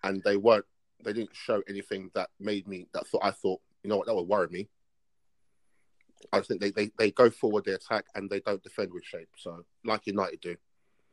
[0.05, 0.64] and they weren't.
[1.05, 4.14] They didn't show anything that made me that thought I thought you know what that
[4.14, 4.68] would worry me.
[6.32, 9.28] I think they, they, they go forward, they attack, and they don't defend with shape.
[9.36, 10.56] So like United do.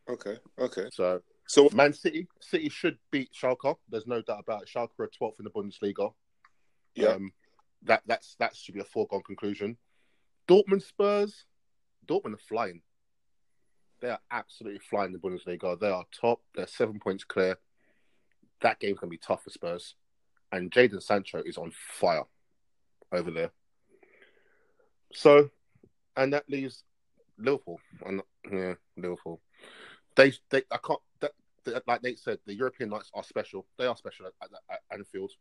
[0.09, 0.37] Okay.
[0.59, 0.89] Okay.
[0.91, 3.75] So So Man City City should beat Schalke.
[3.89, 4.69] There's no doubt about it.
[4.73, 6.13] Schalke are 12th in the Bundesliga.
[6.95, 7.09] Yeah.
[7.09, 7.31] Um,
[7.83, 9.77] that that's that should be a foregone conclusion.
[10.47, 11.45] Dortmund Spurs,
[12.07, 12.81] Dortmund are flying.
[14.01, 15.79] They are absolutely flying the Bundesliga.
[15.79, 16.41] They are top.
[16.55, 17.57] They're seven points clear.
[18.61, 19.95] That game's gonna be tough for Spurs,
[20.51, 22.25] and Jadon Sancho is on fire
[23.11, 23.51] over there.
[25.13, 25.49] So,
[26.15, 26.83] and that leaves
[27.37, 27.79] Liverpool.
[28.05, 29.41] And yeah, Liverpool.
[30.15, 30.99] They they I can't.
[31.21, 31.31] That,
[31.65, 33.65] that, like Nate said, the European nights are special.
[33.77, 35.31] They are special at, at, at Anfield,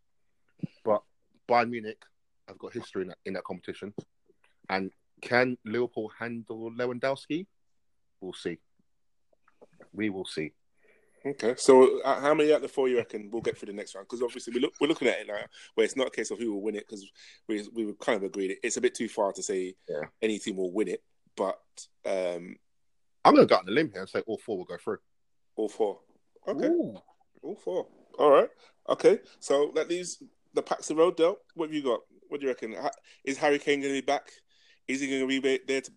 [0.85, 1.03] but
[1.49, 2.03] Bayern Munich
[2.47, 3.95] have got history in that, in that competition.
[4.69, 4.91] And
[5.21, 7.47] can Liverpool handle Lewandowski?
[8.21, 8.59] We'll see.
[9.93, 10.53] We will see.
[11.27, 13.73] Okay, so uh, how many out of the four you reckon we'll get through the
[13.73, 14.07] next round?
[14.09, 15.41] Because obviously we look, we're looking at it now,
[15.75, 17.05] where it's not a case of who will win it, because
[17.49, 20.03] we we kind of agreed it, it's a bit too far to say Yeah.
[20.23, 21.03] any team will win it,
[21.37, 21.59] but
[22.07, 22.57] um,
[23.25, 24.77] I'm going to go out on a limb here and say all four will go
[24.77, 24.99] through.
[25.57, 26.01] all four.
[26.47, 26.97] Okay, Ooh.
[27.43, 27.87] all four.
[28.19, 28.49] All right.
[28.89, 30.23] Okay, so that leaves
[30.55, 31.17] the Paxton Road.
[31.17, 32.01] Del, what have you got?
[32.29, 32.75] What do you reckon?
[33.25, 34.31] Is Harry Kane going to be back?
[34.87, 35.91] Is he going to be there to?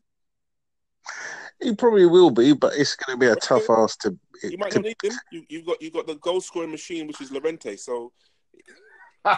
[1.62, 4.18] He probably will be, but it's going to be a tough ask to.
[4.44, 5.14] You might to not need him.
[5.32, 7.76] You, you've got you've got the goal scoring machine, which is Llorente.
[7.76, 8.12] So.
[9.24, 9.38] I,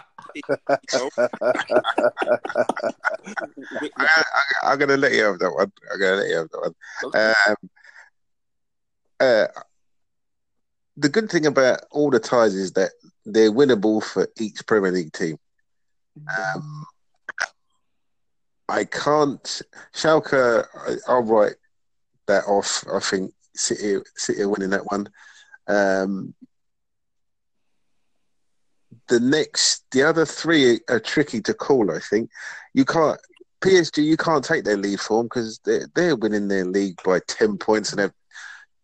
[3.98, 5.74] I, am going to let you have that one.
[5.92, 6.74] I'm going to let you have that one.
[7.14, 7.70] Um,
[9.20, 9.48] uh,
[10.96, 12.92] the good thing about all the ties is that
[13.26, 15.38] they're winnable for each Premier League team.
[16.38, 16.86] Um,
[18.70, 19.62] I can't.
[19.94, 21.56] Schalke, I- I'll write
[22.28, 22.86] that off.
[22.92, 25.10] I think City, City winning that one.
[25.68, 26.34] Um,
[29.08, 31.92] the next, the other three are tricky to call.
[31.92, 32.30] I think
[32.74, 33.20] you can't.
[33.62, 37.58] PSG, you can't take their lead form because they're, they're winning their league by 10
[37.58, 38.12] points and have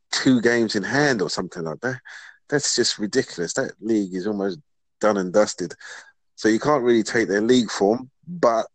[0.10, 2.00] two games in hand or something like that.
[2.48, 3.54] That's just ridiculous.
[3.54, 4.60] That league is almost
[5.02, 5.74] done and dusted.
[6.36, 8.68] So you can't really take their league form, but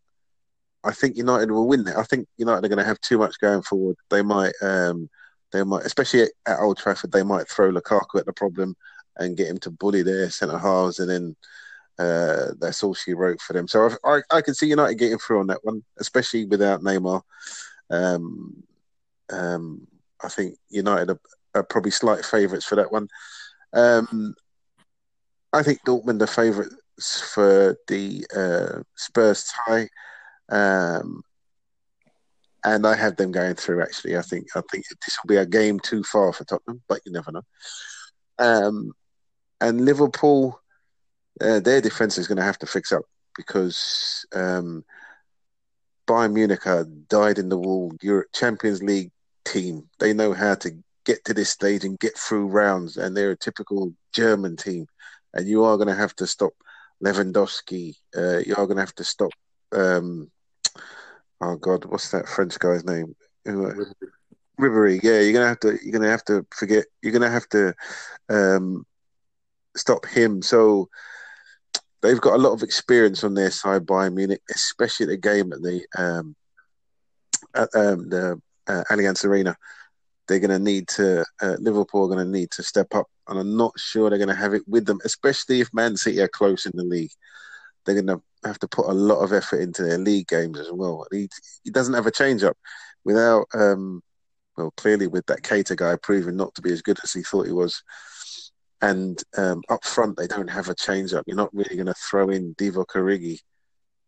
[0.84, 1.96] I think United will win it.
[1.96, 3.96] I think United are going to have too much going forward.
[4.10, 5.08] They might, um,
[5.52, 8.76] they might, especially at, at Old Trafford, they might throw Lukaku at the problem
[9.16, 11.36] and get him to bully their centre halves, and then
[11.98, 13.68] uh, that's all she wrote for them.
[13.68, 17.22] So I, I, I can see United getting through on that one, especially without Neymar.
[17.90, 18.62] Um,
[19.30, 19.86] um,
[20.22, 21.20] I think United are,
[21.54, 23.08] are probably slight favourites for that one.
[23.72, 24.34] Um,
[25.52, 29.88] I think Dortmund are favourites for the uh, Spurs tie,
[30.48, 31.22] um,
[32.64, 33.82] and I have them going through.
[33.82, 37.00] Actually, I think I think this will be a game too far for Tottenham, but
[37.04, 37.42] you never know.
[38.38, 38.92] Um,
[39.60, 40.60] and Liverpool,
[41.40, 43.04] uh, their defence is going to have to fix up
[43.36, 44.84] because um,
[46.06, 49.10] Bayern Munich are died in the wool Europe Champions League
[49.44, 49.88] team.
[49.98, 50.70] They know how to
[51.04, 54.86] get to this stage and get through rounds, and they're a typical German team.
[55.34, 56.52] And you are going to have to stop
[57.04, 57.94] Lewandowski.
[58.16, 59.32] Uh, you are going to have to stop.
[59.74, 60.30] Um,
[61.40, 63.14] oh God, what's that French guy's name?
[63.44, 63.74] Who, uh,
[64.60, 65.00] Ribery.
[65.02, 65.78] Yeah, you're gonna have to.
[65.82, 66.84] You're gonna have to forget.
[67.02, 67.74] You're gonna have to
[68.28, 68.86] um,
[69.76, 70.42] stop him.
[70.42, 70.88] So
[72.02, 75.62] they've got a lot of experience on their side, by Munich, especially the game at
[75.62, 76.36] the um,
[77.54, 79.56] at um, the uh, Allianz Arena.
[80.26, 81.24] They're going to need to.
[81.42, 84.28] Uh, Liverpool are going to need to step up, and I'm not sure they're going
[84.28, 87.12] to have it with them, especially if Man City are close in the league.
[87.84, 90.70] They're going to have to put a lot of effort into their league games as
[90.72, 91.06] well.
[91.10, 91.28] He,
[91.64, 92.56] he doesn't have a change up
[93.04, 93.46] without.
[93.54, 94.02] Um,
[94.56, 97.46] well, clearly with that Keita guy proving not to be as good as he thought
[97.46, 97.82] he was.
[98.80, 101.24] And um, up front, they don't have a change up.
[101.26, 103.38] You're not really going to throw in Divock Origi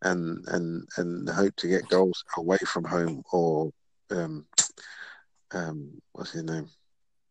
[0.03, 3.71] and and and hope to get goals away from home or
[4.11, 4.47] um,
[5.53, 6.69] um, what's his name?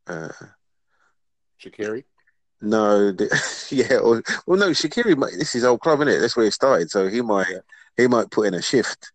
[0.07, 0.29] Uh,
[1.63, 2.03] Shaqiri.
[2.65, 3.27] No, the,
[3.69, 5.15] yeah, or, well, no, Shaqiri.
[5.15, 6.19] might- This is old club, isn't it?
[6.19, 7.47] That's where he started, so he might
[7.95, 9.11] he might put in a shift.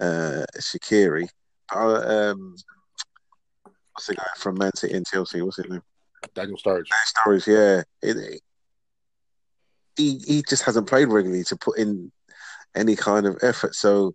[0.00, 1.28] Uh, Shaqiri.
[1.74, 2.56] Uh, um,
[3.92, 5.42] what's the guy from Man City and Chelsea?
[5.42, 5.82] What's his name?
[6.34, 6.86] Daniel Sturridge.
[7.06, 7.82] Stories, yeah.
[8.02, 8.40] It, it-
[9.96, 12.10] he he just hasn't played regularly to put in
[12.74, 13.74] any kind of effort.
[13.74, 14.14] So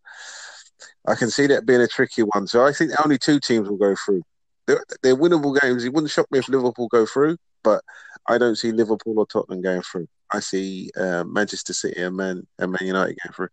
[1.08, 2.48] I can see that being a tricky one.
[2.48, 4.24] So I think only two teams will go through.
[4.66, 5.84] They're, they're winnable games.
[5.86, 7.84] It wouldn't shock me if Liverpool go through, but
[8.28, 10.08] I don't see Liverpool or Tottenham going through.
[10.32, 13.50] I see uh, Manchester City and Man and Man United going through.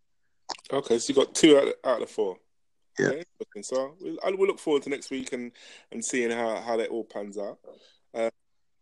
[0.73, 2.37] okay, so you got two out of, out of four.
[2.99, 3.07] Yeah.
[3.07, 3.63] interesting.
[3.63, 5.53] So we'll, I will look forward to next week and,
[5.91, 7.59] and seeing how, how that all pans out.
[8.13, 8.31] Uh,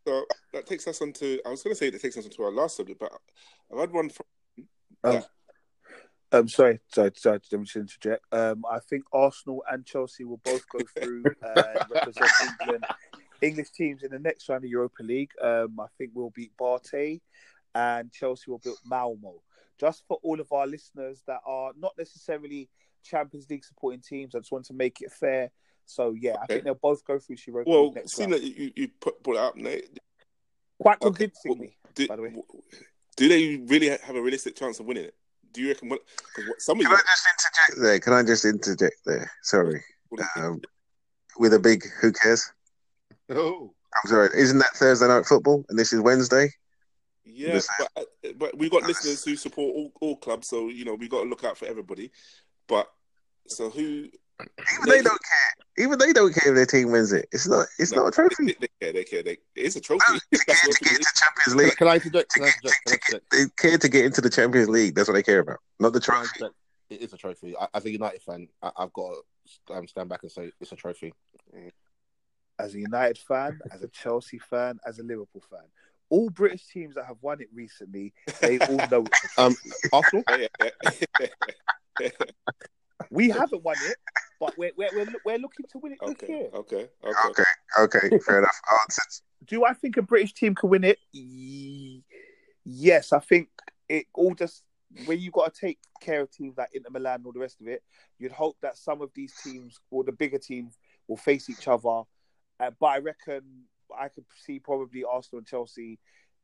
[0.07, 2.31] so that takes us on to, I was going to say that takes us on
[2.31, 3.13] to our last subject, but
[3.73, 4.27] I've had one from.
[5.05, 5.23] Um, Yeah.
[6.33, 8.25] um, sorry, sorry, sorry, let me just interject.
[8.33, 12.85] Um, I think Arsenal and Chelsea will both go through and represent England,
[13.43, 15.31] English teams in the next round of Europa League.
[15.41, 17.21] Um, I think we'll beat BATE
[17.75, 19.43] and Chelsea will beat Malmo.
[19.79, 22.69] Just for all of our listeners that are not necessarily
[23.05, 25.51] Champions League supporting teams, I just want to make it fair.
[25.87, 28.43] So yeah, I think they'll both go through to Europa Well, League next seeing round.
[28.43, 29.99] that you, you put, brought it up, Nate,
[30.79, 31.29] Quite Okay.
[31.29, 32.35] convincingly, do, by the way.
[33.17, 35.15] do they really have a realistic chance of winning it?
[35.53, 35.89] Do you reckon?
[35.91, 38.01] Because what some of Can you, I just interject there?
[38.01, 39.31] Can I just interject there?
[39.43, 39.83] Sorry.
[40.09, 40.47] what do you think?
[40.55, 40.61] Um,
[41.39, 42.51] with a big who cares?
[43.37, 44.31] Oh, I'm sorry.
[44.37, 45.65] Isn't that Thursday night football?
[45.69, 46.51] And this is Wednesday?
[47.25, 50.85] Yeah, Just- but, uh, but we got listeners who support all, all clubs, so you
[50.85, 52.11] know we got to look out for everybody.
[52.67, 52.89] But
[53.47, 54.09] so who?
[54.41, 55.85] Even they don't care.
[55.85, 57.29] Even they don't care if their team wins it.
[57.31, 57.67] It's not.
[57.79, 58.47] It's No, not a trophy.
[58.47, 58.93] They, they care.
[58.93, 59.23] They care.
[59.23, 60.01] They, it is a trophy.
[60.09, 61.13] to, get, That's to get into is.
[61.15, 62.33] Champions can, League, can I interject?
[62.33, 62.87] Can I get, interject?
[62.87, 63.31] Can I to, to interject?
[63.31, 64.95] they care to get into the Champions League.
[64.95, 66.45] That's what they care about, not the trophy.
[66.91, 67.57] It is a trophy.
[67.57, 69.15] I, as a United fan, I, I've got
[69.69, 71.15] to um, stand back and say it's a trophy.
[72.63, 75.67] As a United fan, as a Chelsea fan, as a Liverpool fan.
[76.09, 79.05] All British teams that have won it recently, they all know
[79.39, 79.55] Um.
[79.93, 80.25] Arsenal.
[80.31, 80.47] Yeah,
[82.01, 82.09] yeah.
[83.11, 83.97] We haven't won it,
[84.39, 86.49] but we're, we're, we're, we're looking to win it this okay, year.
[86.55, 87.43] okay, okay.
[87.79, 88.61] Okay, okay, fair enough.
[88.71, 89.23] Answered.
[89.47, 90.99] Do I think a British team can win it?
[92.65, 93.49] Yes, I think
[93.89, 94.63] it all just
[95.07, 97.61] when you got to take care of teams like Inter Milan and all the rest
[97.61, 97.83] of it,
[98.19, 102.03] you'd hope that some of these teams or the bigger teams will face each other.
[102.63, 103.43] Uh, but I reckon
[103.99, 105.99] I could see probably Arsenal and Chelsea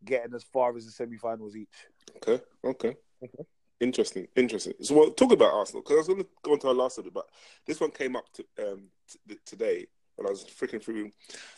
[0.05, 1.69] getting as far as the semi-finals each.
[2.17, 2.97] Okay, okay.
[3.23, 3.45] Okay.
[3.81, 4.75] Interesting, interesting.
[4.81, 6.97] So, well, talk about Arsenal because I was going to go on to our last
[6.97, 7.27] subject, but
[7.65, 11.13] this one came up to, um, t- today when I was freaking through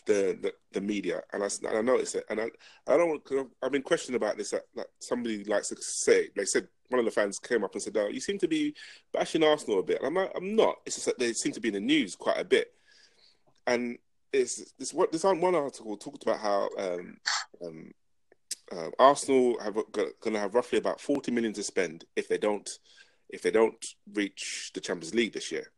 [0.05, 2.51] the, the, the media, and I, and I noticed it, and I
[2.87, 4.51] I don't want because I've been questioned about this.
[4.51, 7.81] That, that somebody likes to say, they said one of the fans came up and
[7.81, 8.75] said, "Oh, you seem to be
[9.11, 10.75] bashing Arsenal a bit." And I'm like, I'm not.
[10.85, 12.71] It's just that they seem to be in the news quite a bit,
[13.65, 13.97] and
[14.33, 17.17] it's this what this one article talked about how um,
[17.65, 17.91] um,
[18.71, 22.69] uh, Arsenal have going to have roughly about 40 million to spend if they don't
[23.29, 25.71] if they don't reach the Champions League this year.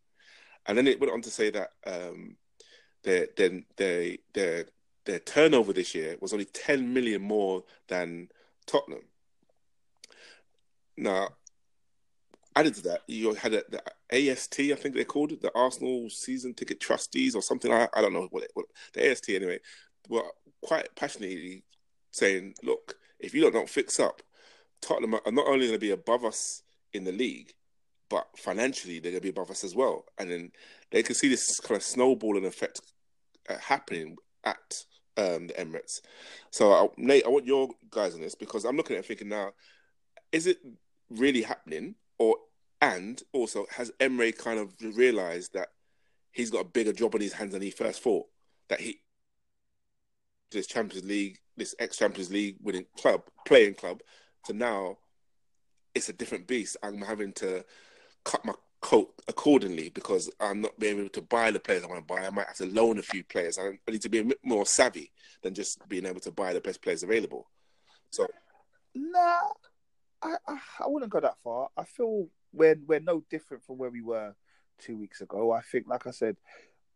[0.66, 2.38] And then it went on to say that um,
[3.04, 4.66] their then their their
[5.06, 8.30] their turnover this year was only 10 million more than
[8.66, 9.04] Tottenham.
[10.96, 11.30] Now,
[12.56, 16.10] added to that, you had a, the AST, I think they called it, the Arsenal
[16.10, 17.72] season ticket trustees or something.
[17.72, 19.60] I, I don't know what, it, what the AST anyway.
[20.10, 20.24] Were
[20.62, 21.64] quite passionately
[22.12, 24.22] saying, "Look, if you don't, don't fix up,
[24.82, 27.54] Tottenham are not only going to be above us in the league,
[28.10, 30.52] but financially they're going to be above us as well." And then
[30.92, 32.82] they can see this kind of snowballing effect
[33.50, 34.84] uh, happening at
[35.18, 36.02] um, the Emirates.
[36.52, 39.30] So, uh, Nate, I want your guys on this because I'm looking at it thinking
[39.30, 39.52] now,
[40.32, 40.58] is it
[41.10, 42.38] really happening, or
[42.82, 45.70] and also has Emery kind of realised that
[46.32, 48.26] he's got a bigger job on his hands than he first thought?
[48.70, 49.02] That he
[50.52, 54.02] this Champions League, this ex Champions League winning club, playing club,
[54.46, 54.98] to now
[55.96, 56.78] it's a different beast.
[56.84, 57.64] I'm having to
[58.24, 62.06] cut my coat accordingly because I'm not being able to buy the players I want
[62.06, 62.26] to buy.
[62.26, 63.58] I might have to loan a few players.
[63.58, 65.12] I need to be a bit more savvy
[65.42, 67.48] than just being able to buy the best players available.
[68.12, 68.28] So
[68.96, 69.40] Nah,
[70.24, 71.70] I, I I wouldn't go that far.
[71.78, 74.34] I feel we're we're no different from where we were
[74.80, 75.52] two weeks ago.
[75.52, 76.38] I think, like I said,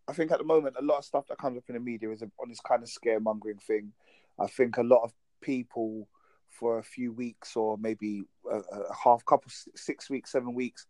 [0.07, 2.11] I think at the moment a lot of stuff that comes up in the media
[2.11, 3.91] is on this kind of scaremongering thing.
[4.39, 6.07] I think a lot of people
[6.49, 10.87] for a few weeks or maybe a, a half couple six weeks, seven weeks,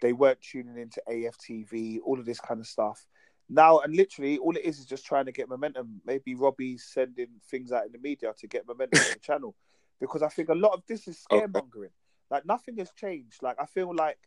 [0.00, 3.06] they weren't tuning into AFTV, all of this kind of stuff.
[3.48, 6.00] Now and literally, all it is is just trying to get momentum.
[6.06, 9.54] Maybe Robbie's sending things out in the media to get momentum on the channel,
[10.00, 11.46] because I think a lot of this is Okay.
[11.46, 11.90] scaremongering.
[12.30, 13.42] Like nothing has changed.
[13.42, 14.18] Like I feel like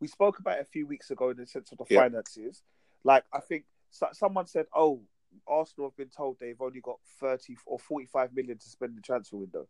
[0.00, 2.00] we spoke about it a few weeks ago in the sense of the Yeah.
[2.00, 2.62] finances.
[3.04, 5.02] Like I think so, someone said, "Oh,
[5.46, 9.02] Arsenal have been told they've only got thirty or forty-five million to spend in the
[9.02, 9.68] transfer window."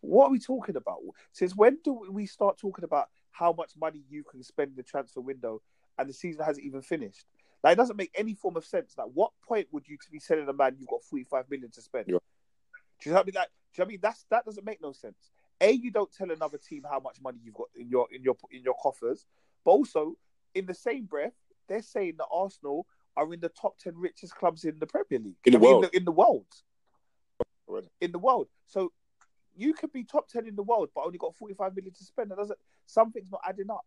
[0.00, 0.98] What are we talking about?
[1.32, 4.82] Since when do we start talking about how much money you can spend in the
[4.82, 5.62] transfer window
[5.96, 7.24] and the season hasn't even finished?
[7.62, 8.94] Like, it doesn't make any form of sense.
[8.98, 11.80] Like, what point would you to be selling a man you've got 45 million to
[11.80, 12.06] spend?
[12.08, 12.18] Yeah.
[13.00, 13.34] Do you know what I mean?
[13.36, 13.98] Like, do you know what I mean?
[14.02, 15.30] That's that doesn't make no sense.
[15.60, 18.36] A, you don't tell another team how much money you've got in your in your
[18.50, 19.26] in your coffers,
[19.64, 20.16] but also
[20.54, 21.32] in the same breath,
[21.68, 25.36] they're saying that Arsenal are in the top 10 richest clubs in the Premier League.
[25.44, 25.84] In the I mean, world.
[25.84, 26.46] In the, in the world.
[28.00, 28.48] In the world.
[28.66, 28.92] So
[29.54, 32.30] you could be top 10 in the world, but only got 45 million to spend.
[32.30, 33.84] That doesn't, something's not adding up.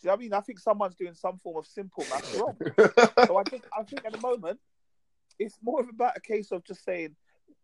[0.00, 0.32] Do you know what I mean?
[0.34, 2.56] I think someone's doing some form of simple math wrong.
[3.26, 4.58] so I think I think at the moment
[5.38, 7.14] it's more of about a case of just saying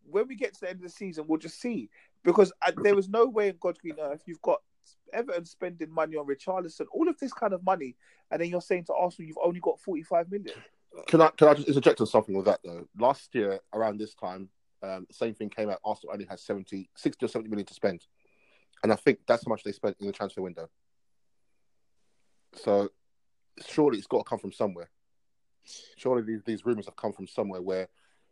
[0.03, 1.89] when we get to the end of the season, we'll just see
[2.23, 4.59] because uh, there is no way in God's green earth you've got
[5.13, 7.95] Everton spending money on Richarlison, all of this kind of money,
[8.31, 10.55] and then you're saying to Arsenal you've only got 45 million.
[11.07, 12.87] Can I can I just interject on something with that though?
[12.97, 14.49] Last year around this time,
[14.81, 15.79] um, the same thing came out.
[15.83, 18.01] Arsenal only had 70, 60 or 70 million to spend,
[18.83, 20.69] and I think that's how much they spent in the transfer window.
[22.53, 22.89] So
[23.67, 24.89] surely it's got to come from somewhere.
[25.97, 27.89] Surely these, these rumors have come from somewhere where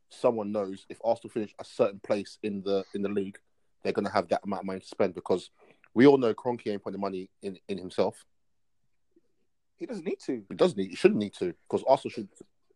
[0.09, 3.37] someone knows if Arsenal finish a certain place in the in the league,
[3.83, 5.49] they're going to have that amount of money to spend because
[5.93, 8.25] we all know Kroenke ain't putting the money in, in himself.
[9.77, 10.43] He doesn't need to.
[10.49, 10.89] He doesn't need.
[10.89, 12.27] He shouldn't need to because Arsenal should.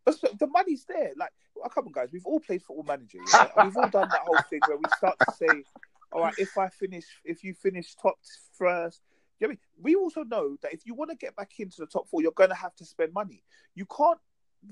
[0.05, 1.11] But the money's there.
[1.15, 1.31] Like,
[1.63, 2.09] oh, come on, guys.
[2.11, 3.19] We've all played football manager.
[3.31, 3.47] Yeah?
[3.63, 5.63] We've all done that whole thing where we start to say,
[6.11, 8.15] "All right, if I finish, if you finish top
[8.53, 9.01] first,
[9.39, 9.59] you know I mean?
[9.81, 12.31] We also know that if you want to get back into the top four, you're
[12.31, 13.43] going to have to spend money.
[13.75, 14.19] You can't.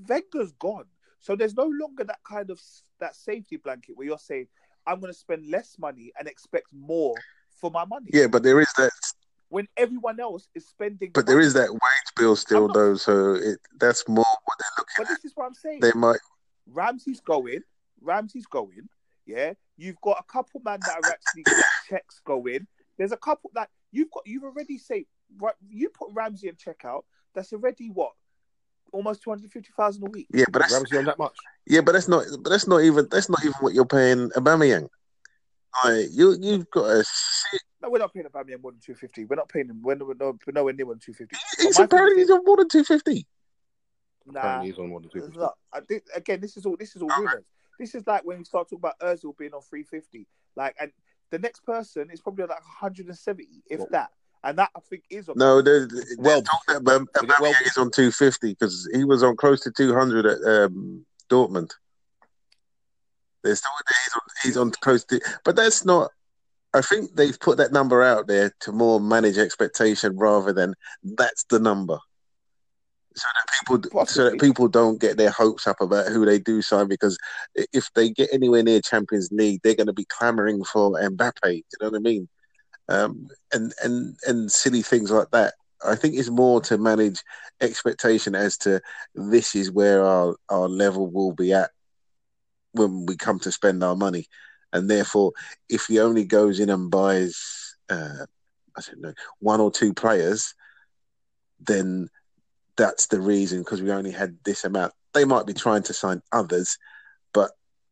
[0.08, 0.86] Wenger's gone,
[1.20, 2.60] so there's no longer that kind of
[2.98, 4.48] that safety blanket where you're saying,
[4.86, 7.14] "I'm going to spend less money and expect more
[7.60, 8.90] for my money." Yeah, but there is that.
[9.48, 11.46] When everyone else is spending, But there money.
[11.48, 12.94] is that wage bill still, not- though.
[12.94, 14.98] So it, that's more what they're looking at.
[14.98, 15.16] But at.
[15.16, 15.80] this is what I'm saying.
[15.80, 16.20] They might.
[16.66, 17.60] Ramsey's going.
[18.00, 18.88] Ramsey's going.
[19.26, 21.44] Yeah, you've got a couple man that are actually
[21.88, 22.66] checks going.
[22.96, 24.22] There's a couple that you've got.
[24.26, 25.06] You've already say
[25.38, 25.54] right.
[25.68, 27.04] You put Ramsey in check out.
[27.34, 28.12] That's already what
[28.92, 30.26] almost two hundred fifty thousand a week.
[30.32, 31.32] Yeah, but that's that much.
[31.66, 32.24] yeah, but that's not.
[32.42, 33.06] But that's not even.
[33.10, 34.88] That's not even what you're paying Aubameyang.
[35.84, 37.04] Like you, you've got a.
[37.04, 39.24] shit- No, we're not paying Aubameyang more than two fifty.
[39.24, 39.80] We're not paying him.
[39.82, 41.36] We're, we're, no, we're nowhere near more two fifty.
[41.58, 43.26] He's apparently he's on more than two fifty.
[44.26, 45.46] Nah, Apparently he's on more than it's 250.
[45.72, 46.76] I think, again, this is all.
[46.76, 47.44] This is all rumors.
[47.78, 50.26] This is like when we start talking about Özil being on three fifty.
[50.56, 50.90] Like, and
[51.30, 54.10] the next person is probably like one hundred and seventy, if Well- that.
[54.42, 55.36] And that I think is on.
[55.36, 59.04] No, there's, there's Well- talk that Aubame- Did well- is on two fifty because he
[59.04, 61.70] was on close to two hundred at um, Dortmund.
[63.42, 66.10] There's talk that he's on, he's on close to, but that's not.
[66.72, 71.44] I think they've put that number out there to more manage expectation rather than that's
[71.44, 71.98] the number,
[73.16, 76.62] so that people so that people don't get their hopes up about who they do
[76.62, 77.18] sign because
[77.54, 81.32] if they get anywhere near Champions League, they're going to be clamoring for Mbappe.
[81.52, 82.28] You know what I mean?
[82.90, 85.54] Um, and and and silly things like that.
[85.86, 87.22] I think it's more to manage
[87.60, 88.80] expectation as to
[89.14, 91.70] this is where our our level will be at
[92.72, 94.26] when we come to spend our money,
[94.72, 95.32] and therefore,
[95.68, 98.26] if he only goes in and buys, uh,
[98.76, 100.54] I don't know, one or two players,
[101.60, 102.08] then
[102.76, 104.92] that's the reason because we only had this amount.
[105.12, 106.78] They might be trying to sign others,
[107.32, 107.50] but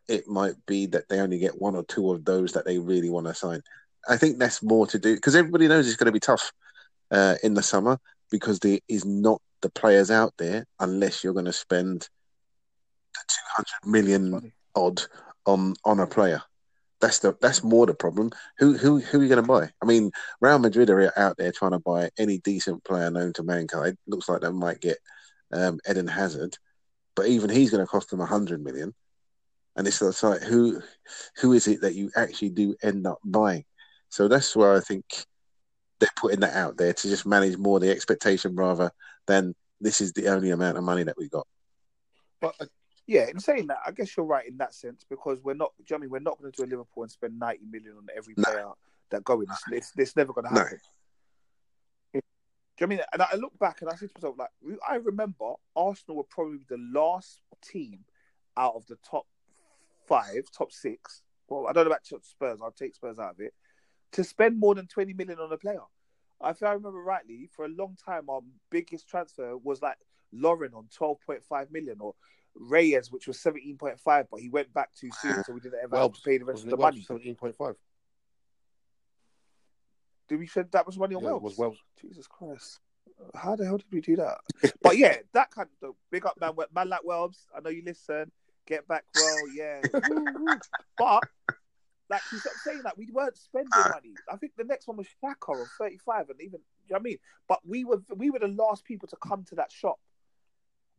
[0.09, 3.11] it might be that they only get one or two of those that they really
[3.11, 3.63] want to sign.
[4.09, 6.53] I think that's more to do because everybody knows it's going to be tough
[7.11, 7.99] uh, in the summer
[8.31, 12.09] because there is not the players out there unless you're going to spend
[13.15, 13.21] the
[13.85, 15.03] 200 million odd
[15.47, 16.43] on on a player.
[17.01, 18.31] That's the that's more the problem.
[18.59, 19.71] Who who who are you going to buy?
[19.83, 23.43] I mean, Real Madrid are out there trying to buy any decent player known to
[23.43, 23.99] mankind.
[24.07, 24.99] Looks like they might get
[25.53, 26.57] um, Eden Hazard,
[27.15, 28.95] but even he's going to cost them 100 million.
[29.77, 30.83] And it's it's like who
[31.37, 33.65] who is it that you actually do end up buying?
[34.09, 35.05] So that's why I think
[36.01, 38.91] they're putting that out there to just manage more the expectation rather
[39.27, 41.47] than this is the only amount of money that we got.
[42.41, 42.67] But uh,
[43.07, 45.73] Yeah, in saying that, I guess you're right in that sense because we're not.
[45.79, 47.67] Do you know I mean we're not going to do a Liverpool and spend ninety
[47.71, 48.45] million on every No.
[48.45, 48.69] player
[49.11, 49.47] that go in?
[49.51, 50.61] It's, it's, it's never going to No.
[50.61, 50.79] happen.
[52.13, 52.21] Do
[52.85, 53.01] you know I mean?
[53.13, 54.51] And I look back and I say to myself, like,
[54.89, 58.05] I remember Arsenal were probably the last team
[58.57, 59.27] out of the top
[60.07, 61.23] five, top six.
[61.49, 62.61] Well, I don't know about Spurs.
[62.63, 63.53] I'll take Spurs out of it
[64.13, 65.81] to spend more than twenty million on a player.
[66.45, 68.41] If I remember rightly, for a long time, our
[68.71, 69.97] biggest transfer was like
[70.33, 72.15] Lauren on twelve point five million, or
[72.55, 75.81] Reyes, which was seventeen point five, but he went back too soon, so we didn't
[75.83, 77.03] ever have to pay the rest of the money.
[77.03, 77.75] Seventeen point five.
[80.29, 81.43] Did we spend that much money on Yeah, it Wells?
[81.43, 81.79] was Wells.
[82.01, 82.81] Jesus Christ.
[83.35, 84.39] How the hell did we do that?
[84.83, 87.47] but yeah, that kind of big up man, man like Welbs.
[87.57, 88.31] I know you listen.
[88.67, 89.81] Get back well, yeah.
[90.99, 91.23] But
[92.11, 94.15] like you kept saying that we weren't spending uh, money.
[94.31, 97.03] I think the next one was Xhaka on 35 and even you know what I
[97.03, 97.19] mean?
[97.49, 99.99] But we were we were the last people to come to that shop.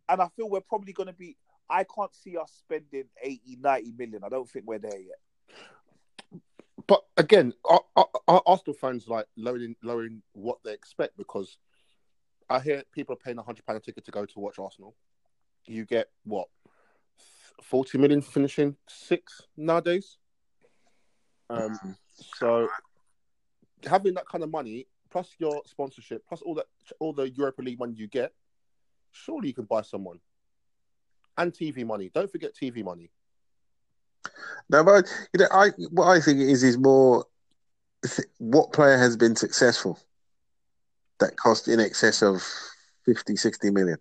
[0.08, 1.38] And I feel we're probably gonna be
[1.70, 4.24] I can't see us spending 80, 90 million.
[4.24, 6.42] I don't think we're there yet.
[6.88, 11.58] But again, our, our, Arsenal fans like lowering lowering what they expect because
[12.50, 14.96] I hear people are paying a hundred pound a ticket to go to watch Arsenal.
[15.66, 16.48] You get what
[17.62, 20.18] forty million finishing six nowadays.
[21.50, 22.68] Um, so
[23.86, 26.66] having that kind of money plus your sponsorship, plus all that
[27.00, 28.34] all the Europa League money you get,
[29.12, 30.20] surely you can buy someone.
[31.38, 32.12] And TV money.
[32.14, 33.12] Don't forget TV money.
[34.70, 37.26] No, but you know, I what I think is is more
[38.04, 40.00] th- what player has been successful
[41.20, 42.44] that cost in excess of
[43.06, 43.98] 50, 60 million.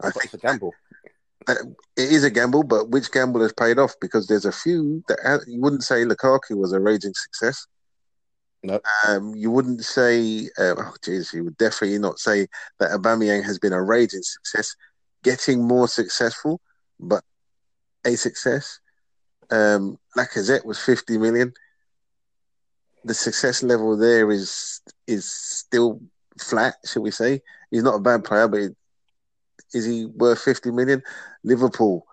[0.00, 0.74] I But think it's a gamble.
[1.46, 1.58] That
[1.96, 3.94] it is a gamble, but which gamble has paid off?
[4.00, 7.66] Because there's a few that you wouldn't say Lukaku was a raging success.
[8.62, 8.80] No.
[9.06, 12.46] Um, you wouldn't say, uh, oh, Jesus, you would definitely not say
[12.78, 14.74] that Aubameyang has been a raging success,
[15.22, 16.60] getting more successful,
[16.98, 17.22] but
[18.06, 18.80] a success.
[19.50, 21.52] Um, Lacazette was 50 million.
[23.04, 26.00] The success level there is is still
[26.40, 27.42] flat, shall we say?
[27.70, 28.70] He's not a bad player, but
[29.74, 31.02] is he worth 50 million?
[31.44, 32.06] Liverpool,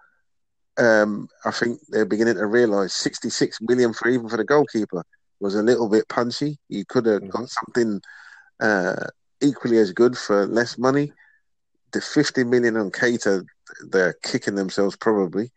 [0.78, 5.04] um, I think they're beginning to realise 66 million for even for the goalkeeper
[5.40, 6.60] was a little bit punchy.
[6.70, 8.02] You could have got something
[8.60, 9.08] uh,
[9.42, 11.12] equally as good for less money.
[11.92, 13.44] The 50 million on Keita,
[13.90, 15.52] they're kicking themselves probably.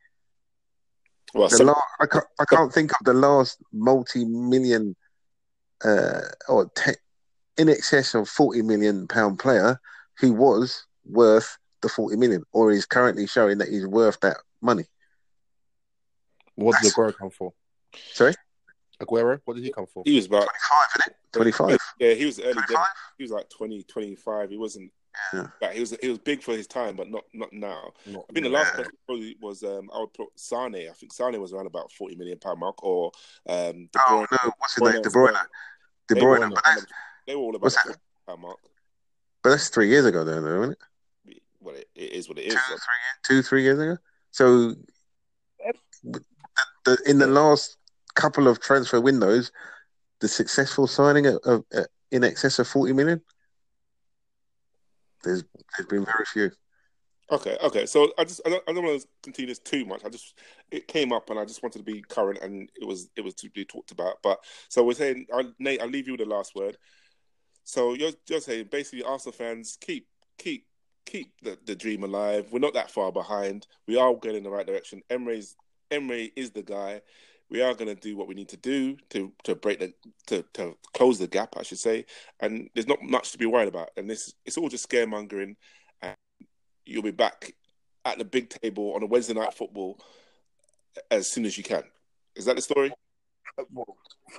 [1.34, 4.96] Well, la- I, can't, I can't think of the last multi-million
[5.84, 6.92] uh, or te-
[7.58, 9.78] in excess of 40 million pound player
[10.18, 14.84] who was worth the 40 million or is currently showing that he's worth that money.
[16.56, 17.52] What did That's- Aguero come for?
[18.12, 18.34] Sorry?
[19.00, 20.02] Aguero, what did he come for?
[20.06, 21.16] he was about 25, isn't it?
[21.32, 21.78] 25.
[22.00, 22.62] Yeah, he was early.
[23.18, 24.50] He was like 20, 25.
[24.50, 24.90] He wasn't.
[25.32, 25.46] Yeah.
[25.60, 25.96] Like, he was.
[26.02, 27.92] He was big for his time, but not not now.
[28.06, 30.74] Not- I think the last person probably was um I would put Sane.
[30.74, 33.12] I think Sane was around about forty million pound mark, or
[33.48, 34.52] um De Oh, no.
[34.58, 35.02] What's his name?
[35.02, 35.32] De Bruyne.
[35.32, 35.46] well.
[36.08, 36.48] De They were Bruyne.
[36.50, 36.86] all But
[37.28, 37.98] They were all about What's the that?
[38.26, 38.58] 40 mark.
[39.44, 40.78] but that's three years ago, though, though, isn't it?
[41.64, 42.62] Well, it, it is what it Two, is.
[42.62, 43.96] three, two, three years ago.
[44.30, 44.74] So,
[46.04, 46.20] the,
[46.84, 47.76] the, in the last
[48.14, 49.50] couple of transfer windows,
[50.20, 53.20] the successful signing of, of uh, in excess of 40 million,
[55.24, 55.42] there's
[55.76, 56.50] there's been very few.
[57.30, 57.86] Okay, okay.
[57.86, 60.04] So I just I don't, I don't want to continue this too much.
[60.04, 60.38] I just
[60.70, 63.34] it came up and I just wanted to be current and it was it was
[63.36, 64.16] to be talked about.
[64.22, 64.38] But
[64.68, 66.76] so we're saying I, Nate, I'll leave you with the last word.
[67.64, 70.06] So you're you're saying basically Arsenal fans keep
[70.36, 70.66] keep
[71.06, 72.48] keep the, the dream alive.
[72.50, 73.66] We're not that far behind.
[73.86, 75.02] We are going in the right direction.
[75.10, 75.56] Emery's
[75.90, 77.02] Emery is the guy.
[77.50, 79.92] We are going to do what we need to do to to break the
[80.28, 82.06] to, to close the gap, I should say.
[82.40, 83.90] And there's not much to be worried about.
[83.96, 85.56] And this it's all just scaremongering
[86.02, 86.16] And
[86.86, 87.54] you'll be back
[88.04, 90.00] at the big table on a Wednesday night football
[91.10, 91.84] as soon as you can.
[92.34, 92.92] Is that the story?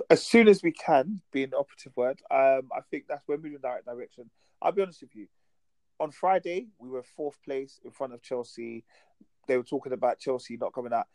[0.09, 3.55] as soon as we can, being the operative word, um, I think that's when we're
[3.55, 4.30] in the right direction.
[4.61, 5.28] I'll be honest with you.
[6.00, 8.84] On Friday, we were fourth place in front of Chelsea.
[9.48, 11.08] They were talking about Chelsea not coming out.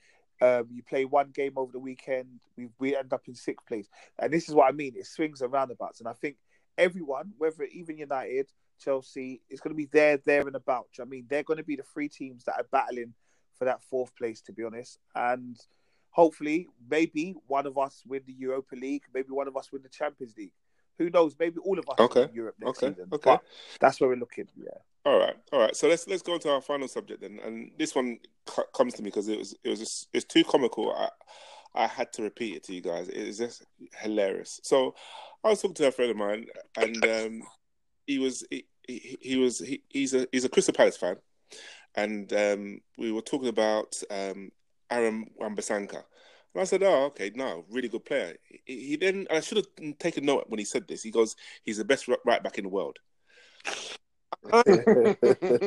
[0.43, 3.89] Um, you play one game over the weekend, we we end up in sixth place,
[4.19, 4.95] and this is what I mean.
[4.97, 6.37] It swings and roundabouts, and I think
[6.79, 8.49] everyone, whether even United,
[8.83, 10.89] Chelsea, is going to be there, there and about.
[10.99, 13.13] I mean, they're going to be the three teams that are battling
[13.59, 15.59] for that fourth place, to be honest, and
[16.09, 19.91] hopefully, maybe one of us win the Europa League, maybe one of us win the
[19.91, 20.53] Champions League.
[20.99, 21.35] Who knows?
[21.39, 23.09] Maybe all of us Okay, win Europe next okay, season.
[23.13, 23.31] okay.
[23.31, 23.43] But
[23.81, 24.49] that's where we're looking.
[24.57, 24.69] Yeah.
[25.07, 25.75] All right, all right.
[25.75, 28.19] So let's let's go into our final subject then, and this one
[28.49, 30.93] c- comes to me because it was it was just, it's too comical.
[30.95, 31.09] I
[31.75, 33.09] I had to repeat it to you guys.
[33.09, 33.65] It is just
[34.03, 34.61] hilarious.
[34.63, 34.95] So
[35.43, 37.43] I was talking to a friend of mine, and um,
[38.07, 41.17] he was he, he, he was he, he's a he's a Crystal Palace fan,
[41.95, 44.51] and um, we were talking about um,
[44.91, 46.03] Aaron Wan-Bissaka.
[46.55, 49.99] And I said, "Oh, okay, no, really good player." He, he then I should have
[49.99, 51.03] taken note when he said this.
[51.03, 52.99] He goes, "He's the best right back in the world."
[54.53, 54.63] I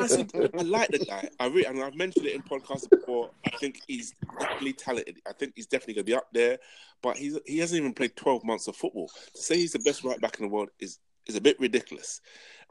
[0.07, 1.29] said, I like the guy.
[1.39, 3.29] I really, and I've mentioned it in podcasts before.
[3.45, 5.19] I think he's definitely talented.
[5.27, 6.57] I think he's definitely going to be up there.
[7.01, 9.11] But he's he hasn't even played twelve months of football.
[9.35, 12.21] To say he's the best right back in the world is is a bit ridiculous.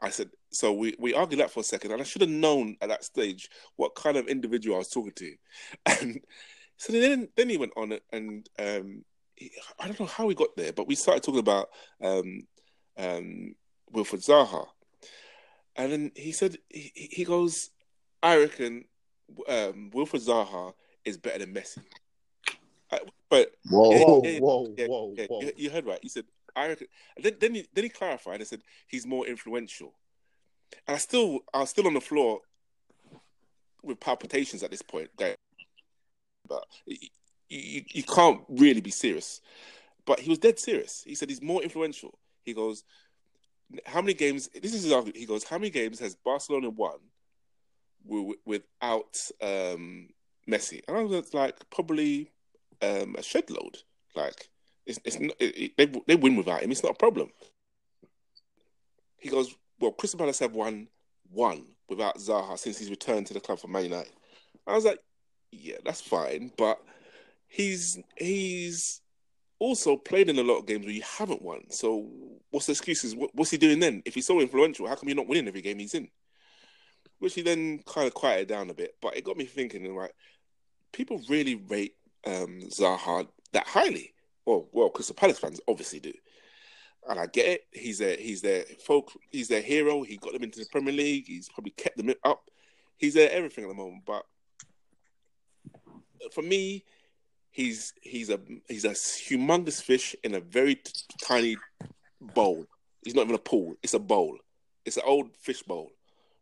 [0.01, 2.75] I said, so we, we argued that for a second, and I should have known
[2.81, 5.35] at that stage what kind of individual I was talking to.
[6.01, 6.19] And
[6.83, 9.05] so then then he went on and um,
[9.35, 11.69] he, I don't know how we got there, but we started talking about
[12.01, 12.45] um,
[12.97, 13.55] um,
[13.89, 14.67] Wilfred Zaha.
[15.77, 17.69] And then he said, he, he goes,
[18.21, 18.83] I reckon
[19.47, 20.73] um, Wilfred Zaha
[21.05, 21.79] is better than Messi.
[22.91, 25.41] I, but Whoa, Yeah, whoa, yeah, whoa, yeah, whoa.
[25.41, 25.99] You, you heard right.
[26.01, 26.87] He said, I reckon.
[27.15, 29.93] And then then he, then he clarified and said he's more influential.
[30.85, 32.41] And I still I was still on the floor
[33.81, 35.09] with palpitations at this point.
[36.85, 39.41] You, you can't really be serious.
[40.05, 41.03] But he was dead serious.
[41.05, 42.17] He said he's more influential.
[42.43, 42.83] He goes,
[43.85, 44.49] how many games?
[44.49, 45.17] This is his argument.
[45.17, 46.97] He goes, how many games has Barcelona won
[48.07, 50.09] wi- without um,
[50.49, 50.81] Messi?
[50.87, 52.31] And I was like, probably
[52.81, 53.77] um, a shed load.
[54.15, 54.49] Like
[54.85, 56.71] it's, it's not, it, they they win without him.
[56.71, 57.29] It's not a problem.
[59.23, 60.87] he goes, well, Crystal Palace have won
[61.31, 64.11] one without Zaha since he's returned to the club for Man United.
[64.67, 64.99] I was like,
[65.61, 66.79] yeah, that's fine, but
[67.47, 69.01] he's he's
[69.59, 71.69] also played in a lot of games where you haven't won.
[71.69, 72.09] So
[72.51, 73.15] what's the excuses?
[73.15, 74.01] What, what's he doing then?
[74.05, 76.09] If he's so influential, how come you're not winning every game he's in?
[77.19, 79.95] Which he then kind of quieted down a bit, but it got me thinking.
[79.95, 80.13] Like,
[80.91, 81.95] people really rate
[82.25, 84.13] um, Zaha that highly.
[84.45, 86.11] Well, well, Crystal Palace fans obviously do,
[87.09, 87.61] and I get it.
[87.71, 89.13] He's their he's their folk.
[89.29, 90.03] He's their hero.
[90.03, 91.27] He got them into the Premier League.
[91.27, 92.49] He's probably kept them up.
[92.97, 94.03] He's their everything at the moment.
[94.05, 94.25] But
[96.31, 96.83] for me,
[97.51, 101.57] he's he's a he's a humongous fish in a very t- tiny
[102.21, 102.65] bowl.
[103.03, 103.75] He's not even a pool.
[103.83, 104.37] It's a bowl.
[104.85, 105.91] It's an old fish bowl,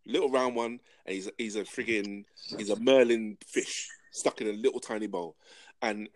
[0.05, 2.25] little round one, and he's he's a friggin'
[2.57, 5.35] he's a merlin fish stuck in a little tiny bowl,
[5.81, 6.09] and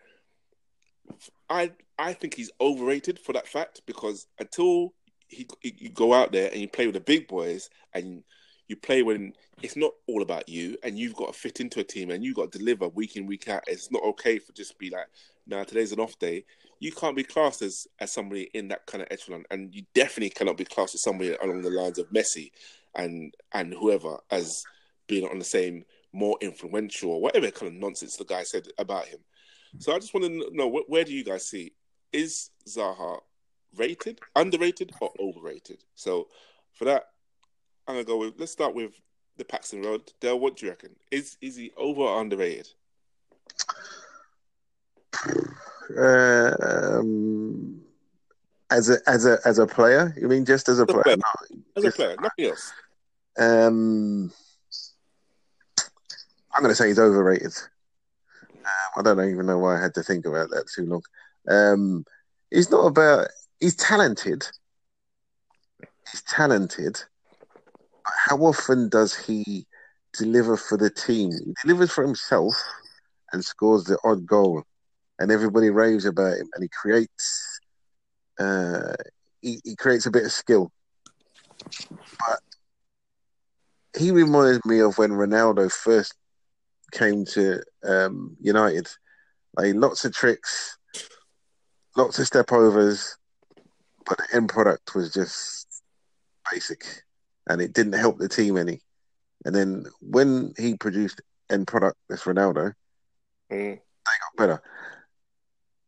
[1.48, 4.94] I I think he's overrated for that fact because until
[5.28, 8.22] he, he you go out there and you play with the big boys and
[8.68, 11.84] you play when it's not all about you and you've got to fit into a
[11.84, 13.64] team and you've got to deliver week in week out.
[13.66, 15.06] It's not okay for just be like,
[15.46, 16.44] now nah, today's an off day.
[16.80, 20.30] You can't be classed as, as somebody in that kind of echelon, and you definitely
[20.30, 22.50] cannot be classed as somebody along the lines of Messi
[22.94, 24.62] and and whoever as
[25.06, 29.06] being on the same more influential or whatever kind of nonsense the guy said about
[29.06, 29.20] him.
[29.78, 31.72] So I just want to know where, where do you guys see
[32.12, 33.20] is Zaha
[33.76, 35.84] rated, underrated, or overrated?
[35.94, 36.28] So
[36.72, 37.04] for that,
[37.86, 38.34] I'm gonna go with.
[38.38, 38.92] Let's start with
[39.36, 40.12] the Paxton Road.
[40.20, 40.96] Dale, what do you reckon?
[41.10, 42.68] Is is he over or underrated?
[45.98, 47.80] Um,
[48.70, 51.02] as a as a as a player, you mean just as a player?
[51.02, 51.16] player.
[51.16, 52.72] No, as just, a player, nothing else.
[53.38, 54.32] Um,
[56.52, 57.52] I'm going to say he's overrated.
[58.50, 58.60] Um,
[58.96, 61.02] I don't even know why I had to think about that too long.
[61.48, 62.04] Um,
[62.50, 63.28] he's not about.
[63.60, 64.46] He's talented.
[66.10, 67.02] He's talented
[68.14, 69.66] how often does he
[70.12, 71.30] deliver for the team?
[71.32, 72.54] He delivers for himself
[73.32, 74.64] and scores the odd goal,
[75.18, 76.48] and everybody raves about him.
[76.54, 77.60] And he creates,
[78.38, 78.94] uh,
[79.40, 80.70] he, he creates a bit of skill.
[82.18, 82.40] But
[83.98, 86.14] he reminds me of when Ronaldo first
[86.92, 88.88] came to um, United.
[89.56, 90.76] Like lots of tricks,
[91.96, 93.16] lots of step overs,
[94.04, 95.82] but the end product was just
[96.52, 97.05] basic
[97.48, 98.80] and it didn't help the team any.
[99.44, 101.20] And then when he produced
[101.50, 102.72] end product, this Ronaldo,
[103.50, 103.76] mm.
[103.76, 104.62] they got better.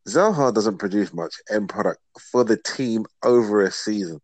[0.07, 1.99] Zaha doesn't produce much end product
[2.31, 4.19] for the team over a season.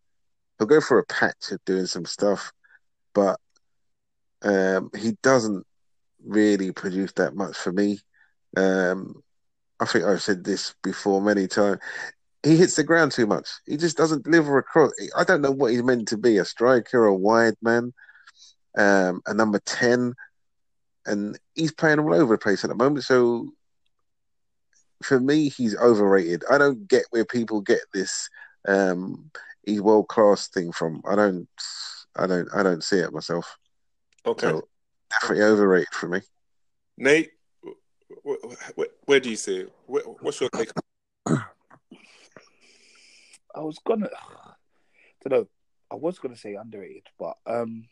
[0.57, 2.51] He'll go for a patch of doing some stuff,
[3.13, 3.39] but
[4.41, 5.65] um, he doesn't
[6.25, 7.99] really produce that much for me.
[8.55, 9.21] Um,
[9.79, 11.79] I think I've said this before many times
[12.45, 13.49] he hits the ground too much.
[13.65, 14.91] He just doesn't deliver across.
[15.17, 17.91] I don't know what he's meant to be a striker, a wide man,
[18.77, 20.13] um, a number 10.
[21.07, 23.03] And he's playing all over the place at the moment.
[23.03, 23.49] So
[25.03, 26.43] for me, he's overrated.
[26.49, 28.29] I don't get where people get this
[28.67, 29.31] um,
[29.63, 31.01] he's world class thing from.
[31.07, 31.47] I don't,
[32.15, 33.57] I don't, I don't see it myself.
[34.25, 34.67] Okay, so
[35.09, 36.21] definitely overrated for me.
[36.97, 37.31] Nate,
[38.23, 38.37] where,
[38.75, 39.73] where, where do you see it?
[39.85, 40.69] Where, what's your take?
[43.55, 45.47] I was gonna, I don't know,
[45.91, 47.87] I was gonna say underrated, but um,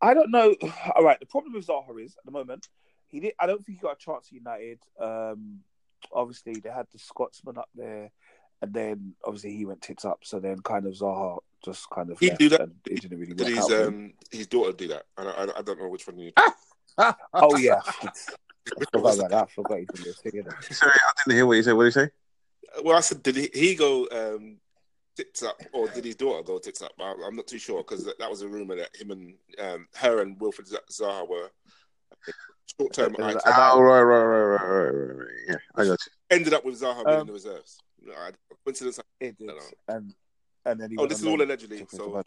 [0.00, 0.54] I don't know.
[0.94, 2.68] All right, the problem with Zaha is at the moment
[3.08, 3.34] he did.
[3.38, 4.78] I don't think he got a chance at United.
[5.00, 5.60] Um,
[6.12, 8.10] obviously they had the Scotsman up there,
[8.62, 10.20] and then obviously he went tits up.
[10.22, 12.68] So then kind of Zaha just kind of he do that.
[12.86, 13.86] It didn't really did work his, out.
[13.88, 15.04] Um, his daughter do that.
[15.16, 16.32] I, I, I don't know which one you.
[16.98, 17.80] oh yeah.
[17.84, 17.92] I
[18.92, 19.34] forgot about that.
[19.34, 20.78] I forgot he did this.
[20.78, 21.72] Sorry, I didn't hear what you said.
[21.72, 22.10] What did you say?
[22.82, 24.58] Well, I said, did he, he go um,
[25.16, 26.92] tits up, or did his daughter go tits up?
[27.00, 29.88] I, am not too sure because that, that, was a rumor that him and um,
[29.96, 31.50] her and Wilfried Zaha were
[32.78, 33.16] short term.
[33.18, 35.28] Oh, right, right, right, right, right, right.
[35.48, 36.12] Yeah, I got you.
[36.30, 37.78] Ended up with Zaha being um, in the reserves.
[38.64, 39.00] Coincidence?
[39.20, 39.50] It did.
[39.88, 40.14] And
[40.64, 41.86] and then oh, this is all allegedly.
[41.88, 42.22] So,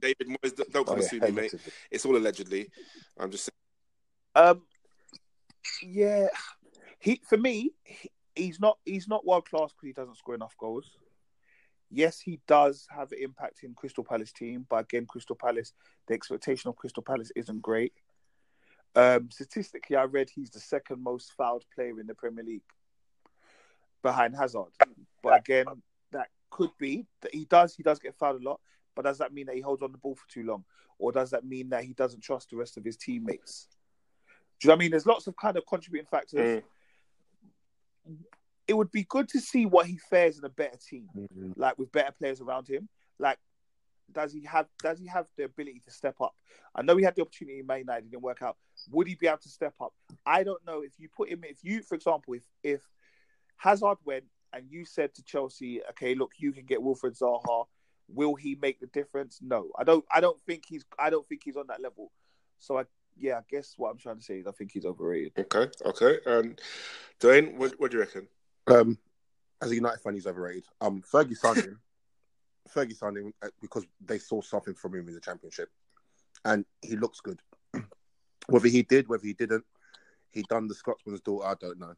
[0.00, 1.54] David Moyes, don't come oh, yeah, me, mate.
[1.90, 2.70] It's all allegedly.
[3.18, 4.46] I'm just saying.
[4.48, 4.62] Um,
[5.82, 6.28] yeah,
[6.98, 10.56] he for me, he, he's not he's not world class because he doesn't score enough
[10.58, 10.90] goals.
[11.90, 15.74] Yes, he does have an impact in Crystal Palace team, but again, Crystal Palace,
[16.08, 17.92] the expectation of Crystal Palace isn't great.
[18.96, 22.62] Um, statistically, I read he's the second most fouled player in the Premier League
[24.02, 24.72] behind Hazard.
[25.22, 25.66] But again,
[26.12, 28.60] that could be that he does he does get fouled a lot.
[28.94, 30.64] But does that mean that he holds on the ball for too long,
[30.98, 33.68] or does that mean that he doesn't trust the rest of his teammates?
[34.60, 34.90] Do you know what I mean?
[34.92, 36.62] There's lots of kind of contributing factors.
[36.62, 36.62] Mm
[38.66, 41.52] it would be good to see what he fares in a better team, mm-hmm.
[41.56, 42.88] like with better players around him.
[43.18, 43.38] Like,
[44.12, 46.34] does he have does he have the ability to step up?
[46.74, 48.56] I know he had the opportunity in Man United, it didn't work out.
[48.90, 49.92] Would he be able to step up?
[50.24, 50.82] I don't know.
[50.82, 52.82] If you put him, if you, for example, if if
[53.56, 57.66] Hazard went and you said to Chelsea, okay, look, you can get Wilfred Zaha,
[58.08, 59.38] will he make the difference?
[59.40, 60.04] No, I don't.
[60.12, 60.84] I don't think he's.
[60.98, 62.12] I don't think he's on that level.
[62.58, 62.84] So I,
[63.16, 65.32] yeah, I guess what I'm trying to say is I think he's overrated.
[65.38, 66.18] Okay, okay.
[66.26, 66.60] And
[67.20, 68.28] Dwayne, what, what do you reckon?
[68.66, 68.98] Um,
[69.60, 70.64] as a United fan, he's overrated.
[70.80, 71.80] Um, Fergie signed him.
[72.74, 75.68] Fergie signed him uh, because they saw something from him in the Championship,
[76.44, 77.40] and he looks good.
[78.48, 79.64] whether he did, whether he didn't,
[80.30, 81.46] he done the Scotsman's daughter.
[81.46, 81.94] I don't know.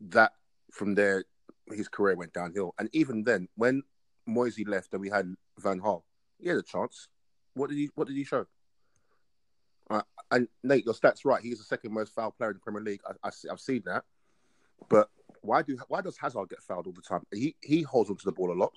[0.00, 0.32] That
[0.72, 1.24] from there,
[1.72, 2.74] his career went downhill.
[2.78, 3.82] And even then, when
[4.26, 6.02] Moisey left and we had Van Gaal,
[6.38, 7.08] he had a chance.
[7.54, 7.90] What did he?
[7.94, 8.46] What did he show?
[9.90, 11.42] Uh, and Nate, your stats right.
[11.42, 13.00] He's the second most foul player in the Premier League.
[13.22, 14.04] I, have seen that.
[14.88, 15.08] But
[15.42, 17.22] why do why does Hazard get fouled all the time?
[17.32, 18.72] He he holds onto the ball a lot,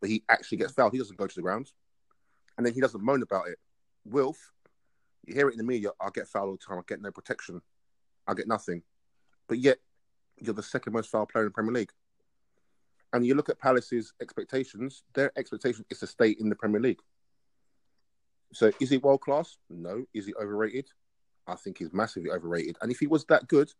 [0.00, 0.92] but he actually gets fouled.
[0.92, 1.70] He doesn't go to the ground,
[2.56, 3.58] and then he doesn't moan about it.
[4.04, 4.52] Wilf,
[5.26, 5.90] you hear it in the media.
[6.00, 6.78] I get fouled all the time.
[6.78, 7.60] I get no protection.
[8.26, 8.82] I get nothing.
[9.46, 9.78] But yet,
[10.38, 11.92] you're the second most foul player in the Premier League.
[13.12, 15.02] And you look at Palace's expectations.
[15.14, 17.00] Their expectation is to stay in the Premier League.
[18.52, 19.56] So is he world class?
[19.68, 20.04] No.
[20.14, 20.86] Is he overrated?
[21.46, 22.76] I think he's massively overrated.
[22.82, 23.72] And if he was that good,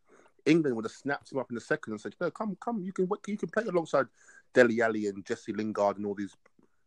[0.47, 2.93] England would have snapped him up in a second and said, "No, come, come, you
[2.93, 4.07] can you can play alongside
[4.55, 6.35] Dele Alli and Jesse Lingard and all these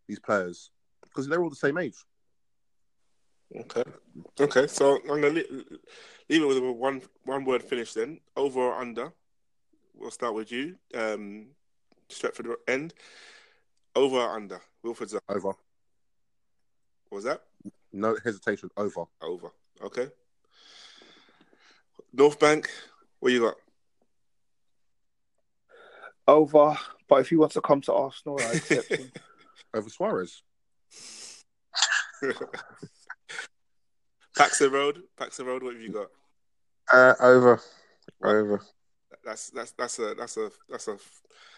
[0.07, 0.71] these players
[1.03, 1.97] because they're all the same age."
[3.55, 3.84] Okay,
[4.39, 4.67] okay.
[4.67, 5.65] So I'm gonna leave,
[6.29, 8.19] leave it with a one one word finish then.
[8.36, 9.13] Over or under?
[9.93, 11.47] We'll start with you, um,
[12.09, 12.93] Stretford end.
[13.95, 14.61] Over or under?
[14.84, 15.49] Wilfred's over.
[15.49, 15.57] What
[17.11, 17.43] was that?
[17.93, 18.69] No hesitation.
[18.77, 19.05] Over.
[19.21, 19.51] Over.
[19.83, 20.07] Okay.
[22.13, 22.69] North Bank.
[23.19, 23.55] What you got?
[26.27, 26.77] Over,
[27.07, 29.11] but if he wants to come to Arsenal, I accept him.
[29.73, 30.43] Over Suarez.
[34.37, 35.03] Paxton Road.
[35.17, 35.63] Paxton Road.
[35.63, 36.07] What have you got?
[36.91, 37.61] Uh, over.
[38.23, 38.61] Over.
[39.23, 40.97] That's that's that's a that's a that's a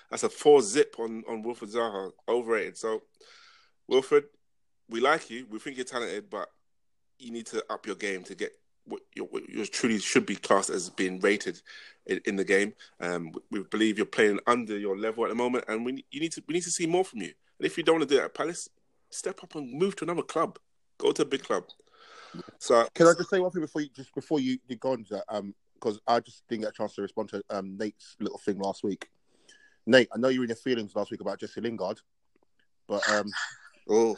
[0.10, 2.12] that's a four zip on on Wilfred Zaha.
[2.28, 2.78] Overrated.
[2.78, 3.04] So,
[3.88, 4.26] Wilfred,
[4.94, 5.48] we like you.
[5.50, 6.50] We think you're talented, but
[7.18, 8.52] you need to up your game to get
[8.86, 11.60] what you truly should be classed as being rated
[12.06, 12.74] in, in the game.
[13.00, 16.32] Um, we, believe you're playing under your level at the moment, and we you need
[16.34, 17.34] to we need to see more from you.
[17.58, 18.70] And if you don't want to do that at Palace,
[19.10, 20.60] step up and move to another club.
[21.00, 21.64] Go to a big club.
[22.60, 25.06] So, can I just say one thing before you just before you, you go on
[25.10, 25.24] that?
[25.28, 28.60] Um, because I just didn't get a chance to respond to um, Nate's little thing
[28.60, 29.10] last week.
[29.88, 32.00] Nate, I know you were in your feelings last week about Jesse Lingard,
[32.88, 33.26] but um,
[33.90, 34.16] oh,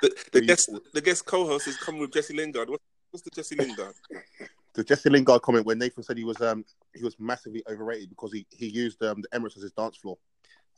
[0.00, 2.70] the, the, guest the guest co-host is coming with Jesse Lingard.
[2.70, 3.94] What, what's the Jesse Lingard?
[4.74, 6.64] the Jesse Lingard comment where Nathan said he was um
[6.94, 10.18] he was massively overrated because he he used um the Emirates as his dance floor.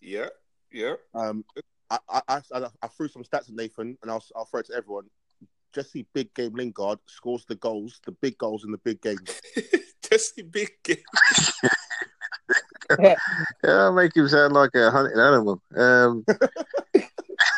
[0.00, 0.28] Yeah,
[0.72, 0.94] yeah.
[1.14, 1.44] Um,
[1.90, 4.74] I I, I, I threw some stats at Nathan, and I'll I'll throw it to
[4.74, 5.04] everyone.
[5.74, 9.40] Jesse Big Game Lingard scores the goals, the big goals in the big games.
[10.08, 10.98] Jesse Big Game.
[13.00, 13.16] yeah,
[13.64, 15.60] I'll make him sound like a hunting animal.
[15.76, 16.24] Um,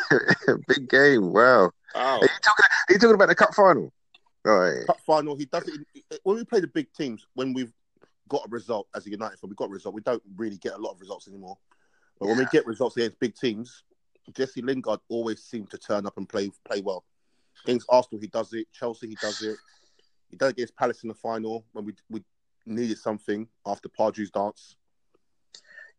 [0.67, 1.33] big game.
[1.33, 1.71] Wow.
[1.95, 2.17] Wow.
[2.17, 2.65] Are you talking?
[2.89, 3.91] Are you talking about the cup final?
[4.43, 4.85] Right.
[4.85, 5.35] Cup final.
[5.35, 7.25] He does it when we play the big teams.
[7.33, 7.73] When we've
[8.29, 9.95] got a result as a United fan, we got a result.
[9.95, 11.57] We don't really get a lot of results anymore.
[12.19, 12.31] But yeah.
[12.31, 13.83] when we get results against big teams,
[14.33, 17.05] Jesse Lingard always seems to turn up and play play well.
[17.63, 18.67] Against Arsenal, he does it.
[18.71, 19.57] Chelsea, he does it.
[20.29, 22.23] He done it against Palace in the final when we we
[22.65, 24.75] needed something after Pardew's dance.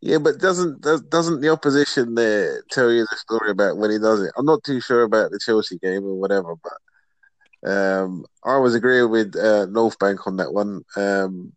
[0.01, 4.23] Yeah, but doesn't doesn't the opposition there tell you the story about when he does
[4.23, 4.33] it?
[4.37, 9.11] I'm not too sure about the Chelsea game or whatever, but um, I was agreeing
[9.11, 10.83] with uh, North Bank on that one.
[10.97, 11.53] Um,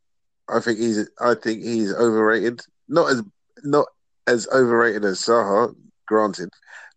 [0.50, 2.62] I think he's I think he's overrated.
[2.90, 3.24] Not as
[3.64, 3.86] not
[4.28, 5.76] as overrated as Zaha,
[6.08, 6.50] granted,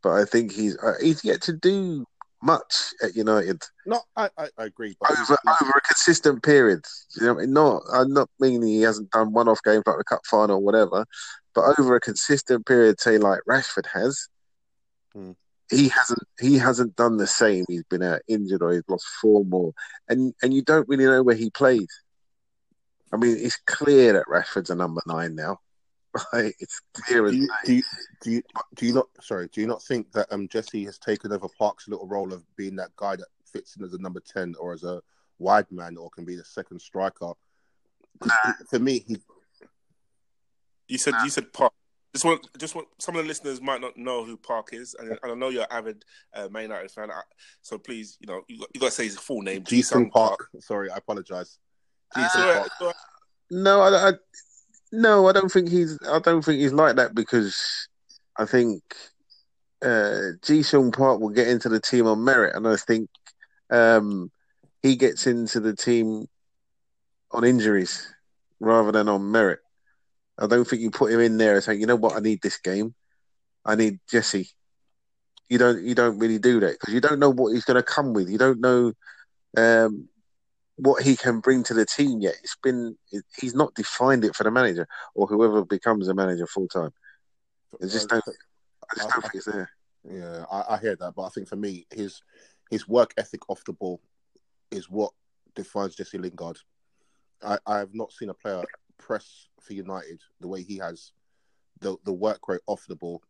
[0.03, 2.07] but I think he's uh, he's yet to do
[2.45, 3.63] much at United.
[3.87, 4.97] No, I, I, I agree.
[5.01, 6.85] But over, over a consistent period.
[7.19, 10.57] You know, not I'm not meaning he hasn't done one-off games like the cup final
[10.57, 11.07] or whatever,
[11.55, 14.29] but over a consistent period, say like Rashford has,
[15.13, 15.33] hmm.
[15.71, 17.65] he hasn't he hasn't done the same.
[17.69, 19.73] He's been out injured or he's lost four more,
[20.09, 21.89] and and you don't really know where he played.
[23.13, 25.59] I mean, it's clear that Rashford's a number nine now.
[26.33, 27.83] Right, it's clear do you, do you,
[28.23, 28.43] do you,
[28.77, 31.89] do you not sorry do you not think that um Jesse has taken over Park's
[31.89, 34.85] little role of being that guy that fits in as a number ten or as
[34.85, 35.03] a
[35.39, 37.33] wide man or can be the second striker?
[38.25, 38.53] Nah.
[38.69, 39.17] For me, he.
[40.89, 41.25] You said nah.
[41.25, 41.73] you said Park.
[42.15, 45.19] Just want, just want some of the listeners might not know who Park is, and
[45.25, 47.09] I know you're an avid uh, Man United fan.
[47.61, 49.65] So please, you know, you got, you got to say his full name.
[49.65, 50.39] Ji Sung Park.
[50.53, 50.63] Park.
[50.63, 51.59] Sorry, I apologize.
[52.15, 52.69] Uh,
[53.51, 54.13] no, I, I,
[54.95, 55.99] no, I don't think he's.
[56.09, 57.89] I don't think he's like that because
[58.39, 58.83] I think
[59.83, 63.11] uh, Ji Sung Park will get into the team on merit, and I think
[63.71, 64.31] um,
[64.83, 66.27] he gets into the team
[67.33, 68.07] on injuries
[68.61, 69.59] rather than on merit.
[70.39, 72.41] I don't think you put him in there and say, you know what, I need
[72.43, 72.95] this game.
[73.65, 74.49] I need Jesse.
[75.49, 77.83] You don't you don't really do that because you don't know what he's going to
[77.83, 78.29] come with.
[78.31, 78.93] You don't know
[79.57, 80.09] um,
[80.77, 82.35] what he can bring to the team yet.
[82.43, 82.97] It's been
[83.39, 86.91] he's not defined it for the manager or whoever becomes a manager full time.
[87.83, 88.25] I just don't.
[88.27, 89.71] I just don't think it's there.
[90.09, 92.23] Yeah, I, I hear that, but I think for me, his
[92.71, 94.01] his work ethic off the ball
[94.71, 95.13] is what
[95.55, 96.59] defines Jesse Lingard.
[97.43, 98.65] I, I have not seen a player
[98.99, 101.13] press for United the way he has,
[101.81, 103.23] the the work rate off the ball,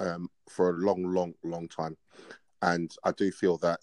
[0.00, 1.96] um, for a long, long, long time,
[2.62, 3.80] and I do feel that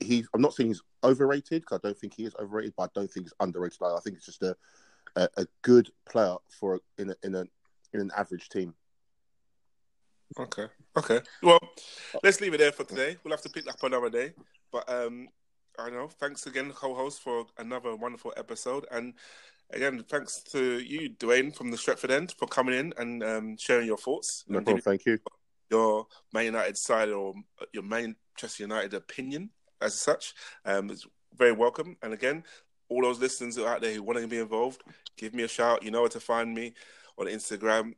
[0.00, 0.24] he.
[0.34, 3.10] I'm not saying he's overrated because I don't think he is overrated, but I don't
[3.10, 3.78] think he's underrated.
[3.82, 4.56] I think it's just a
[5.16, 7.44] a, a good player for in a, in a
[7.92, 8.74] in an average team.
[10.38, 10.66] Okay.
[10.96, 11.20] Okay.
[11.42, 11.60] Well,
[12.22, 13.16] let's leave it there for today.
[13.22, 14.32] We'll have to pick up another day.
[14.72, 15.28] But um,
[15.78, 16.08] I know.
[16.08, 18.86] Thanks again, co-host, for another wonderful episode.
[18.90, 19.14] And
[19.70, 23.86] again, thanks to you, Dwayne, from the Stretford end, for coming in and um, sharing
[23.86, 24.44] your thoughts.
[24.48, 24.80] No problem.
[24.80, 25.18] Thank you.
[25.70, 27.34] Your Man United side or
[27.72, 29.50] your Manchester United opinion
[29.80, 30.34] as such.
[30.64, 31.06] Um, it's
[31.36, 31.96] very welcome.
[32.02, 32.44] And again,
[32.88, 34.82] all those listeners out there who want to be involved,
[35.16, 35.82] give me a shout.
[35.82, 36.74] You know where to find me
[37.18, 37.94] on Instagram,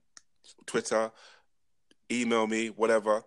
[0.66, 1.10] Twitter,
[2.10, 3.22] email me, whatever.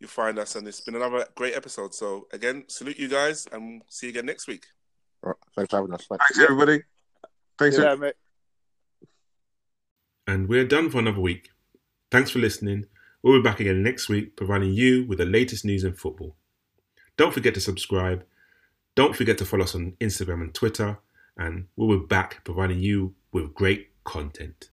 [0.00, 1.92] You find us, and it's been another great episode.
[1.92, 4.64] So again, salute you guys, and see you again next week.
[5.24, 5.36] All right.
[5.56, 6.06] Thanks for having us.
[6.08, 6.24] Thanks.
[6.28, 6.82] Thanks everybody.
[7.58, 7.78] Thanks.
[7.78, 8.14] Yeah, mate.
[10.28, 11.48] And we're done for another week.
[12.12, 12.86] Thanks for listening.
[13.22, 16.36] We'll be back again next week, providing you with the latest news in football.
[17.18, 18.24] Don't forget to subscribe.
[18.94, 20.98] Don't forget to follow us on Instagram and Twitter.
[21.36, 24.66] And we'll be back providing you with great content.